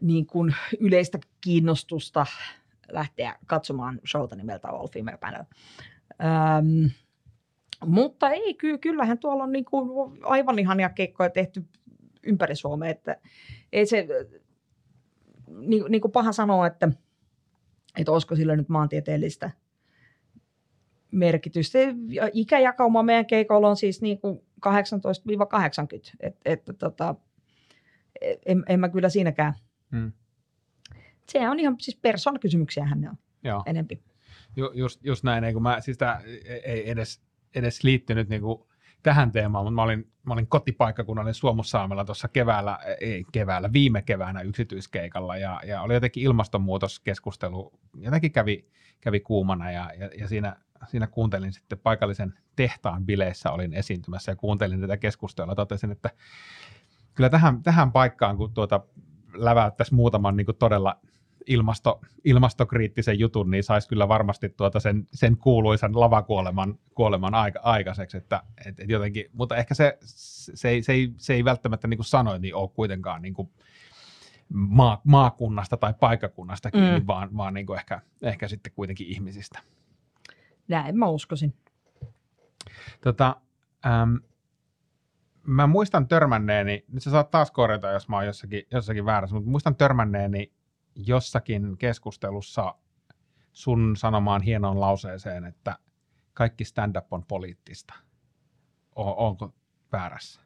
[0.01, 2.25] niin kuin yleistä kiinnostusta
[2.91, 5.43] lähteä katsomaan showta nimeltä All Female Panel.
[6.11, 6.89] Öm,
[7.85, 9.89] mutta ei, ky- kyllähän tuolla on niin kuin
[10.23, 11.65] aivan ihania keikkoja tehty
[12.23, 13.17] ympäri Suomea, että
[13.73, 14.07] ei se,
[15.47, 16.89] niin, niin kuin paha sanoa, että,
[17.97, 19.51] että olisiko sillä nyt maantieteellistä
[21.13, 21.79] merkitystä.
[22.33, 24.69] Ikäjakauma meidän keikoilla on siis niin kuin 18-80,
[26.19, 27.15] että et, tota,
[28.45, 29.53] en, en mä kyllä siinäkään.
[29.91, 30.11] Hmm.
[31.29, 33.63] Se on ihan siis persoonakysymyksiähän ne on Joo.
[33.65, 34.03] enempi.
[34.55, 36.21] Ju, just, just näin, ei, kun mä, siis tää,
[36.63, 37.21] ei edes
[37.55, 38.63] edes liittynyt niin kuin
[39.03, 44.41] tähän teemaan, mutta mä olin, mä olin kotipaikkakunnallinen Suomussaamella tuossa keväällä, ei keväällä, viime keväänä
[44.41, 48.67] yksityiskeikalla ja, ja oli jotenkin ilmastonmuutoskeskustelu, jotenkin kävi,
[49.01, 50.55] kävi kuumana ja, ja, ja siinä,
[50.87, 55.55] siinä kuuntelin sitten paikallisen tehtaan bileissä olin esiintymässä ja kuuntelin tätä keskustelua.
[55.55, 56.09] Totesin, että
[57.15, 58.81] kyllä tähän, tähän paikkaan, kun tuota
[59.33, 60.99] läväyttäisi muutaman niin kuin todella
[61.47, 68.17] ilmasto, ilmastokriittisen jutun, niin saisi kyllä varmasti tuota sen, sen kuuluisan lavakuoleman kuoleman aika, aikaiseksi.
[68.17, 71.97] Että, et, et jotenkin, mutta ehkä se, se, ei, se, ei, se ei välttämättä niin
[71.97, 73.49] kuin sanoin, niin ole kuitenkaan niin kuin
[74.53, 77.07] maa, maakunnasta tai paikkakunnasta kiinni, mm.
[77.07, 79.59] vaan, vaan niin kuin ehkä, ehkä sitten kuitenkin ihmisistä.
[80.67, 81.53] Näin mä uskoisin.
[83.01, 83.35] Tota,
[83.85, 84.19] äm,
[85.47, 89.49] mä muistan törmänneeni, nyt sä saat taas korjata, jos mä oon jossakin, jossakin väärässä, mutta
[89.49, 90.53] muistan törmänneeni
[90.95, 92.75] jossakin keskustelussa
[93.51, 95.77] sun sanomaan hienoon lauseeseen, että
[96.33, 97.93] kaikki stand-up on poliittista.
[98.95, 99.53] o- onko
[99.91, 100.41] väärässä?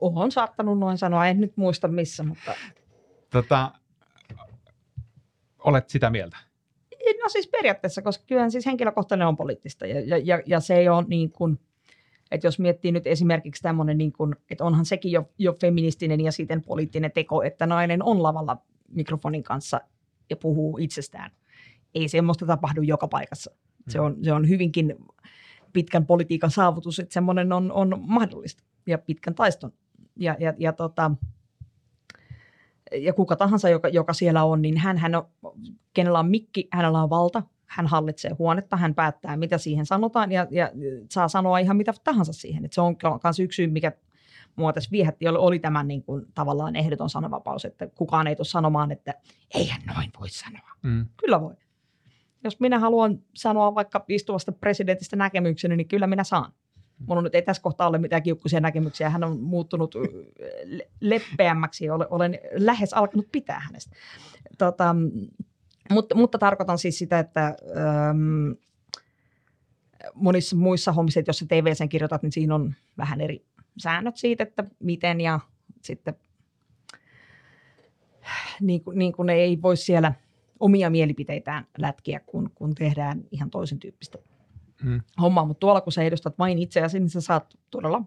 [0.00, 2.54] Olen saattanut noin sanoa, en nyt muista missä, mutta
[3.30, 3.72] Tota,
[5.58, 6.36] olet sitä mieltä?
[7.22, 10.88] No siis periaatteessa, koska kyllähän siis henkilökohtainen on poliittista ja, ja, ja, ja se ei
[10.88, 11.58] ole niin kuin,
[12.30, 16.32] että jos miettii nyt esimerkiksi tämmöinen, niin kuin, että onhan sekin jo, jo feministinen ja
[16.32, 18.56] siten poliittinen teko, että nainen on lavalla
[18.88, 19.80] mikrofonin kanssa
[20.30, 21.30] ja puhuu itsestään.
[21.94, 23.50] Ei semmoista tapahdu joka paikassa.
[23.88, 24.94] Se on, se on hyvinkin
[25.72, 29.72] pitkän politiikan saavutus, että semmoinen on, on mahdollista ja pitkän taiston.
[30.16, 31.10] Ja, ja, ja, tota,
[32.96, 35.28] ja kuka tahansa, joka, joka siellä on, niin hän, hän on,
[35.94, 40.46] kenellä on mikki, hänellä on valta, hän hallitsee huonetta, hän päättää, mitä siihen sanotaan ja,
[40.50, 40.70] ja
[41.10, 42.64] saa sanoa ihan mitä tahansa siihen.
[42.64, 43.92] Et se on myös yksi syy, mikä
[44.56, 48.92] mua tässä viehätti, oli, tämä niin kuin, tavallaan ehdoton sananvapaus, että kukaan ei tule sanomaan,
[48.92, 49.14] että
[49.54, 50.70] eihän noin voi sanoa.
[50.82, 51.06] Mm.
[51.16, 51.54] Kyllä voi.
[52.44, 56.52] Jos minä haluan sanoa vaikka istuvasta presidentistä näkemykseni, niin kyllä minä saan.
[57.06, 59.10] Mulla nyt ei tässä kohtaa ole mitään kiukkuisia näkemyksiä.
[59.10, 59.94] Hän on muuttunut
[61.00, 63.96] leppeämmäksi olen, lähes alkanut pitää hänestä.
[64.58, 64.96] Tota,
[65.90, 68.56] mutta, mutta tarkoitan siis sitä, että äm,
[70.14, 73.44] monissa muissa hommissa, että jos sä TV-sen kirjoitat, niin siinä on vähän eri
[73.78, 75.40] säännöt siitä, että miten ja
[75.82, 76.14] sitten
[78.60, 80.12] niin kuin, niin kuin ei voi siellä
[80.60, 84.18] omia mielipiteitään lätkiä, kun, kun tehdään ihan toisen tyyppistä
[84.82, 85.00] Mm.
[85.20, 85.44] hommaa.
[85.44, 88.02] Mutta tuolla kun sä edustat vain itseäsi, niin sä saat todella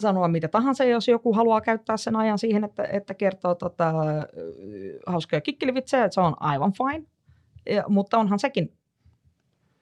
[0.00, 3.92] sanoa mitä tahansa, jos joku haluaa käyttää sen ajan siihen, että, että kertoo tota,
[5.06, 7.06] hauskoja kikkilivitsejä, että se on aivan fine.
[7.70, 8.76] Ja, mutta onhan sekin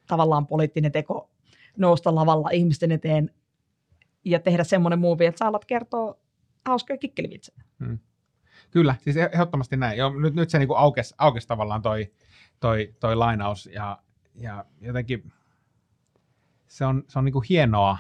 [0.06, 1.30] tavallaan poliittinen teko
[1.76, 3.30] nousta lavalla ihmisten eteen
[4.24, 6.18] ja tehdä semmoinen movie, että sä alat kertoa
[6.66, 7.58] hauskoja kikkilivitsejä.
[8.70, 9.98] Kyllä, siis ehdottomasti näin.
[9.98, 12.12] Joo, nyt, nyt se niinku aukesi, aukesi tavallaan toi,
[12.60, 13.98] toi, toi lainaus ja,
[14.34, 15.32] ja jotenkin
[16.68, 17.98] se on, se on niinku hienoa,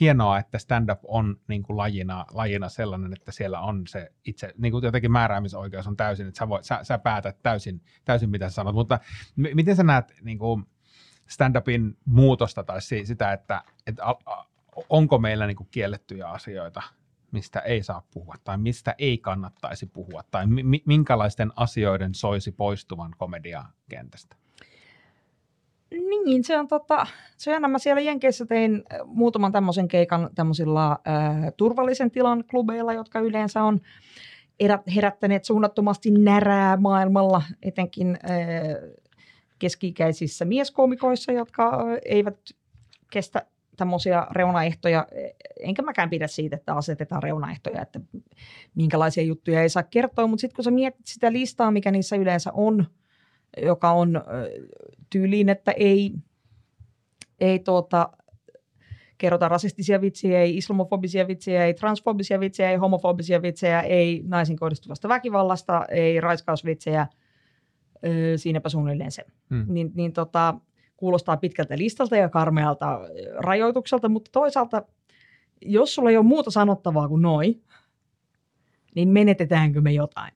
[0.00, 5.12] hienoa, että stand-up on niinku lajina, lajina sellainen, että siellä on se itse, niinku jotenkin
[5.12, 8.74] määräämisoikeus on täysin, että sä, voit, sä, sä päätät täysin, täysin, mitä sä sanot.
[8.74, 9.00] Mutta
[9.36, 10.62] m- miten sä näet niinku
[11.28, 14.02] stand-upin muutosta tai si- sitä, että, että
[14.90, 16.82] onko meillä niinku kiellettyjä asioita,
[17.30, 23.12] mistä ei saa puhua tai mistä ei kannattaisi puhua tai mi- minkälaisten asioiden soisi poistuvan
[23.18, 24.36] komediakentästä?
[25.90, 27.06] Niin, se on, tota,
[27.46, 27.70] on.
[27.70, 30.98] Mä siellä Jenkeissä tein äh, muutaman tämmöisen keikan tämmöisillä äh,
[31.56, 33.80] turvallisen tilan klubeilla, jotka yleensä on
[34.60, 38.90] erät, herättäneet suunnattomasti närää maailmalla, etenkin äh,
[39.58, 42.36] keski-ikäisissä mieskoomikoissa, jotka äh, eivät
[43.10, 45.06] kestä tämmöisiä reunaehtoja,
[45.60, 48.00] enkä mäkään pidä siitä, että asetetaan reunaehtoja, että
[48.74, 52.52] minkälaisia juttuja ei saa kertoa, mutta sitten kun sä mietit sitä listaa, mikä niissä yleensä
[52.52, 52.86] on,
[53.62, 54.22] joka on
[55.10, 56.12] tyyliin, että ei,
[57.40, 58.10] ei tuota,
[59.18, 65.08] kerrota rasistisia vitsiä, ei islamofobisia vitsiä, ei transfobisia vitsiä, ei homofobisia vitsejä, ei naisiin kohdistuvasta
[65.08, 67.06] väkivallasta, ei raiskausvitsejä,
[68.36, 69.24] siinäpä suunnilleen se.
[69.50, 69.64] Hmm.
[69.68, 70.54] Niin, niin tota,
[70.96, 73.00] kuulostaa pitkältä listalta ja karmealta
[73.36, 74.82] rajoitukselta, mutta toisaalta,
[75.62, 77.60] jos sulla ei ole muuta sanottavaa kuin noi,
[78.94, 80.32] niin menetetäänkö me jotain?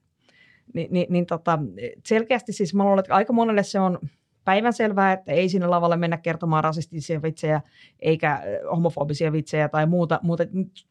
[0.74, 1.58] Ni, niin, niin tota,
[2.06, 3.98] selkeästi siis mä luulen, että aika monelle se on
[4.44, 7.60] päivänselvää, että ei sinne lavalle mennä kertomaan rasistisia vitsejä
[7.98, 10.44] eikä homofobisia vitsejä tai muuta, mutta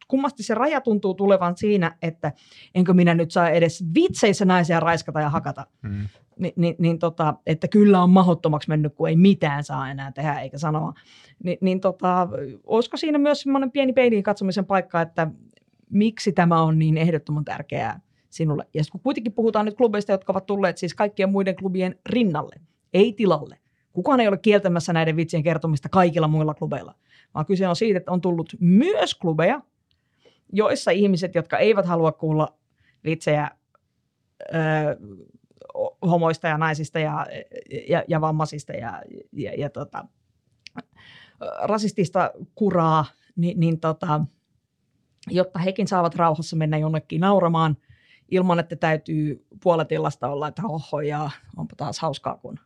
[0.08, 2.32] kummasti se raja tuntuu tulevan siinä, että
[2.76, 5.66] enkö minä nyt saa edes vitseissä naisia raiskata ja hakata.
[5.82, 6.08] Mm.
[6.40, 10.40] Ni, niin, niin tota, että kyllä on mahottomaksi mennyt, kun ei mitään saa enää tehdä
[10.40, 10.94] eikä sanoa.
[11.44, 12.28] Ni, niin tota,
[12.64, 15.28] olisiko siinä myös semmoinen pieni peiliin katsomisen paikka, että
[15.90, 18.00] miksi tämä on niin ehdottoman tärkeää
[18.30, 18.66] sinulle.
[18.74, 22.56] Ja kun kuitenkin puhutaan nyt klubeista, jotka ovat tulleet siis kaikkien muiden klubien rinnalle,
[22.94, 23.58] ei tilalle.
[23.94, 26.96] Kukaan ei ole kieltämässä näiden vitsien kertomista kaikilla muilla klubeilla,
[27.34, 29.62] vaan kyse on siitä, että on tullut myös klubeja,
[30.54, 32.58] joissa ihmiset, jotka eivät halua kuulla
[33.04, 33.52] vitsejä
[34.54, 34.96] öö,
[36.02, 37.26] homoista ja naisista ja,
[37.90, 39.02] ja, ja vammaisista ja,
[39.32, 40.06] ja, ja tota,
[41.62, 43.06] rasistista kuraa,
[43.36, 44.22] niin, niin tota,
[45.30, 47.78] jotta hekin saavat rauhassa mennä jonnekin nauramaan
[48.32, 52.60] ilman, että täytyy puolet illasta olla, että oho ja onpa taas hauskaa, kun,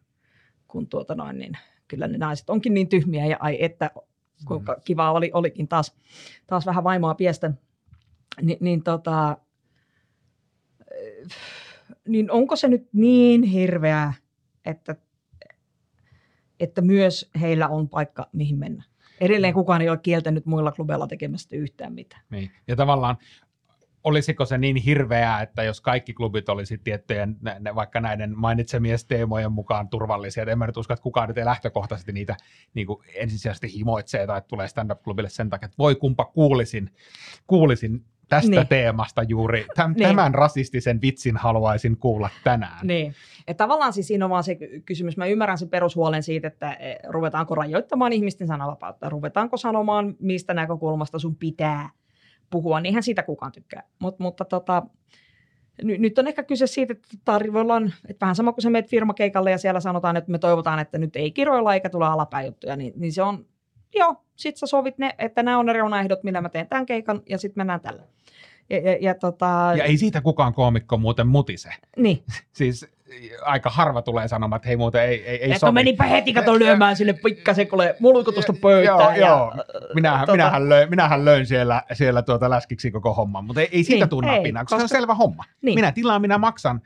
[0.67, 1.57] kun tuota noin, niin
[1.87, 3.91] kyllä ne naiset onkin niin tyhmiä ja ai että
[4.45, 5.95] kuinka kiva oli, olikin taas,
[6.47, 7.51] taas vähän vaimoa piestä.
[8.41, 9.37] Ni, niin, tota,
[12.07, 14.13] niin onko se nyt niin hirveää,
[14.65, 14.95] että,
[16.59, 18.83] että myös heillä on paikka, mihin mennä?
[19.21, 22.21] Edelleen kukaan ei ole kieltänyt muilla klubeilla tekemästä yhtään mitään.
[22.29, 22.51] Niin.
[22.67, 23.17] Ja tavallaan
[24.03, 28.99] olisiko se niin hirveää, että jos kaikki klubit olisi tiettyjen, ne, ne, vaikka näiden mainitsemien
[29.07, 32.37] teemojen mukaan turvallisia, en mä nyt usko, että kukaan nyt ei lähtökohtaisesti niitä
[32.73, 36.89] niin kuin ensisijaisesti himoitsee tai tulee stand-up-klubille sen takia, että voi kumpa kuulisin,
[37.47, 38.67] kuulisin tästä niin.
[38.67, 39.65] teemasta juuri.
[39.75, 40.07] Täm, niin.
[40.07, 42.87] Tämän rasistisen vitsin haluaisin kuulla tänään.
[42.87, 43.15] Niin.
[43.47, 45.17] Et tavallaan siis siinä on vaan se kysymys.
[45.17, 51.19] Mä ymmärrän sen perushuolen siitä, että e, ruvetaanko rajoittamaan ihmisten sananvapautta, ruvetaanko sanomaan, mistä näkökulmasta
[51.19, 51.89] sun pitää
[52.53, 53.83] puhua, niin eihän siitä kukaan tykkää.
[53.99, 54.83] Mut, mutta tota,
[55.83, 59.51] nyt, nyt on ehkä kyse siitä, että tarjoillaan, että vähän sama kuin se meet firmakeikalle
[59.51, 62.93] ja siellä sanotaan, että me toivotaan, että nyt ei kiroilla eikä tule alapäin juttuja, niin,
[62.95, 63.45] niin se on,
[63.95, 67.21] joo, sit sä sovit ne, että nämä on ne reunaehdot, millä mä teen tämän keikan
[67.29, 68.03] ja sitten mennään tällä.
[68.69, 69.73] Ja, ja, ja, tota...
[69.77, 71.69] ja ei siitä kukaan koomikko muuten mutise.
[71.97, 72.23] Niin.
[72.51, 72.92] siis
[73.41, 75.71] aika harva tulee sanomaan, että hei muuten ei, ei, ei sovi.
[75.71, 77.79] menipä heti kato lyömään sinne pikkasen, kun
[78.33, 78.97] tuosta pöytään.
[78.97, 79.53] Joo, ja, joo.
[79.93, 80.31] Minähän, tota...
[80.31, 84.09] minähän, löin, minähän löin siellä, siellä tuota läskiksi koko homman, mutta ei, ei siitä niin,
[84.09, 85.43] tule napinaa, koska, koska se on selvä homma.
[85.61, 85.75] Niin.
[85.75, 86.81] Minä tilaan, minä maksan,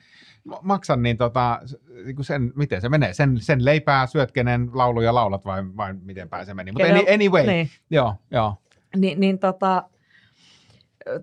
[0.61, 1.59] maksan niin tota,
[2.05, 6.30] niin sen, miten se menee, sen, sen leipää syöt, kenen lauluja laulat vai, vai miten
[6.45, 6.72] se meni.
[6.72, 7.70] Mutta anyway, niin.
[7.89, 8.55] joo, joo.
[8.95, 9.84] Ni, niin tota,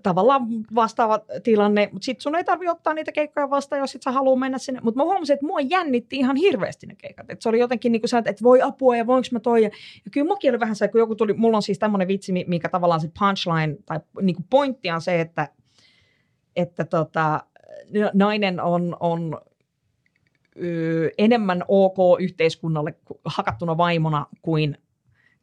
[0.03, 4.11] tavallaan vastaava tilanne, mutta sitten sun ei tarvitse ottaa niitä keikkoja vastaan, jos sit sä
[4.11, 4.79] haluaa mennä sinne.
[4.83, 7.29] Mutta mä huomasin, että mua jännitti ihan hirveästi ne keikat.
[7.29, 9.63] Et se oli jotenkin niin kuin että voi apua ja voinko mä toi.
[9.63, 9.69] Ja,
[10.11, 13.01] kyllä mukin oli vähän se, kun joku tuli, mulla on siis tämmöinen vitsi, mikä tavallaan
[13.01, 15.49] se punchline tai niin kuin pointti on se, että,
[16.55, 17.43] että tota,
[18.13, 19.41] nainen on, on
[20.63, 24.77] ö, enemmän ok yhteiskunnalle hakattuna vaimona kuin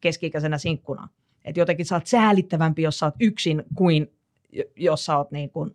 [0.01, 1.09] keski-ikäisenä sinkkuna.
[1.45, 4.13] Että jotenkin sä oot säälittävämpi, jos sä oot yksin kuin
[4.77, 5.75] jos sä oot niin kuin,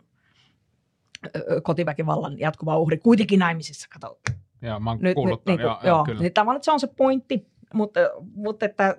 [1.62, 4.20] kotiväkivallan jatkuva uhri, kuitenkin naimisissa, kato.
[4.62, 6.20] Joo, mä oon nyt, kuullut nyt, niin joo, joo, kyllä.
[6.20, 8.00] Niin tavallaan se on se pointti, mutta,
[8.34, 8.96] mutta että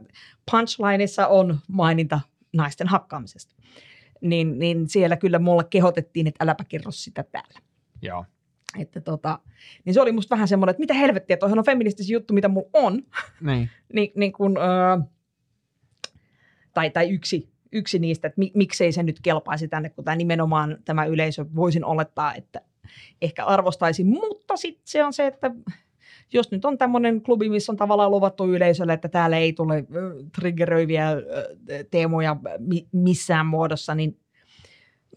[0.52, 2.20] punchlineissa on maininta
[2.54, 3.56] naisten hakkaamisesta.
[4.22, 7.60] Niin, niin siellä kyllä mulle kehotettiin, että äläpä kerro sitä täällä.
[8.02, 8.26] Joo.
[8.80, 9.40] Että tota,
[9.86, 12.70] niin se oli musta vähän semmoinen, että mitä helvettiä, toihan on feministisin juttu, mitä mulla
[12.74, 13.02] on.
[13.42, 13.70] Niin.
[13.94, 14.98] niin, niin kun, öö,
[16.74, 21.06] tai, tai yksi yksi niistä, että miksei se nyt kelpaisi tänne, kun tämä nimenomaan tämä
[21.06, 22.62] yleisö voisin olettaa, että
[23.22, 25.52] ehkä arvostaisi, mutta sitten se on se, että
[26.34, 29.86] jos nyt on tämmöinen klubi, missä on tavallaan luvattu yleisölle, että täällä ei tule
[30.36, 31.10] triggeröiviä
[31.92, 32.36] teemoja
[32.92, 34.20] missään muodossa, niin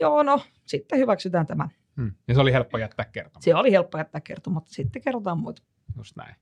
[0.01, 1.69] joo, no sitten hyväksytään tämä.
[1.97, 2.13] Hmm.
[2.29, 3.43] Ja se oli helppo jättää kertomaan.
[3.43, 5.63] Se oli helppo jättää kertomaan, sitten kerrotaan muita.
[5.97, 6.35] Just näin.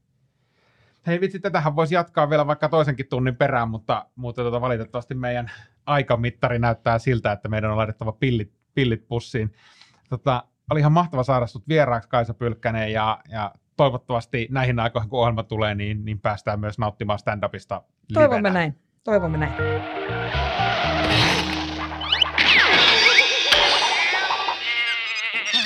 [1.07, 5.51] Hei vitsi, tätähän voisi jatkaa vielä vaikka toisenkin tunnin perään, mutta, mutta tuota, valitettavasti meidän
[5.91, 9.53] aikamittari näyttää siltä, että meidän on laitettava pillit, pillit pussiin.
[10.09, 15.21] Tota, oli ihan mahtava saada sut vieraaksi Kaisa Pylkkänen ja, ja toivottavasti näihin aikoihin, kun
[15.21, 18.29] ohjelma tulee, niin, niin päästään myös nauttimaan stand-upista livenä.
[18.29, 18.77] Toivomme näin.
[19.05, 19.53] Toivomme näin.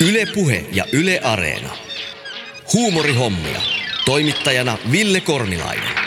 [0.09, 1.69] Yle Puhe ja Yle Areena.
[2.73, 3.59] Huumorihommia.
[4.05, 6.04] Toimittajana Ville Kornilainen.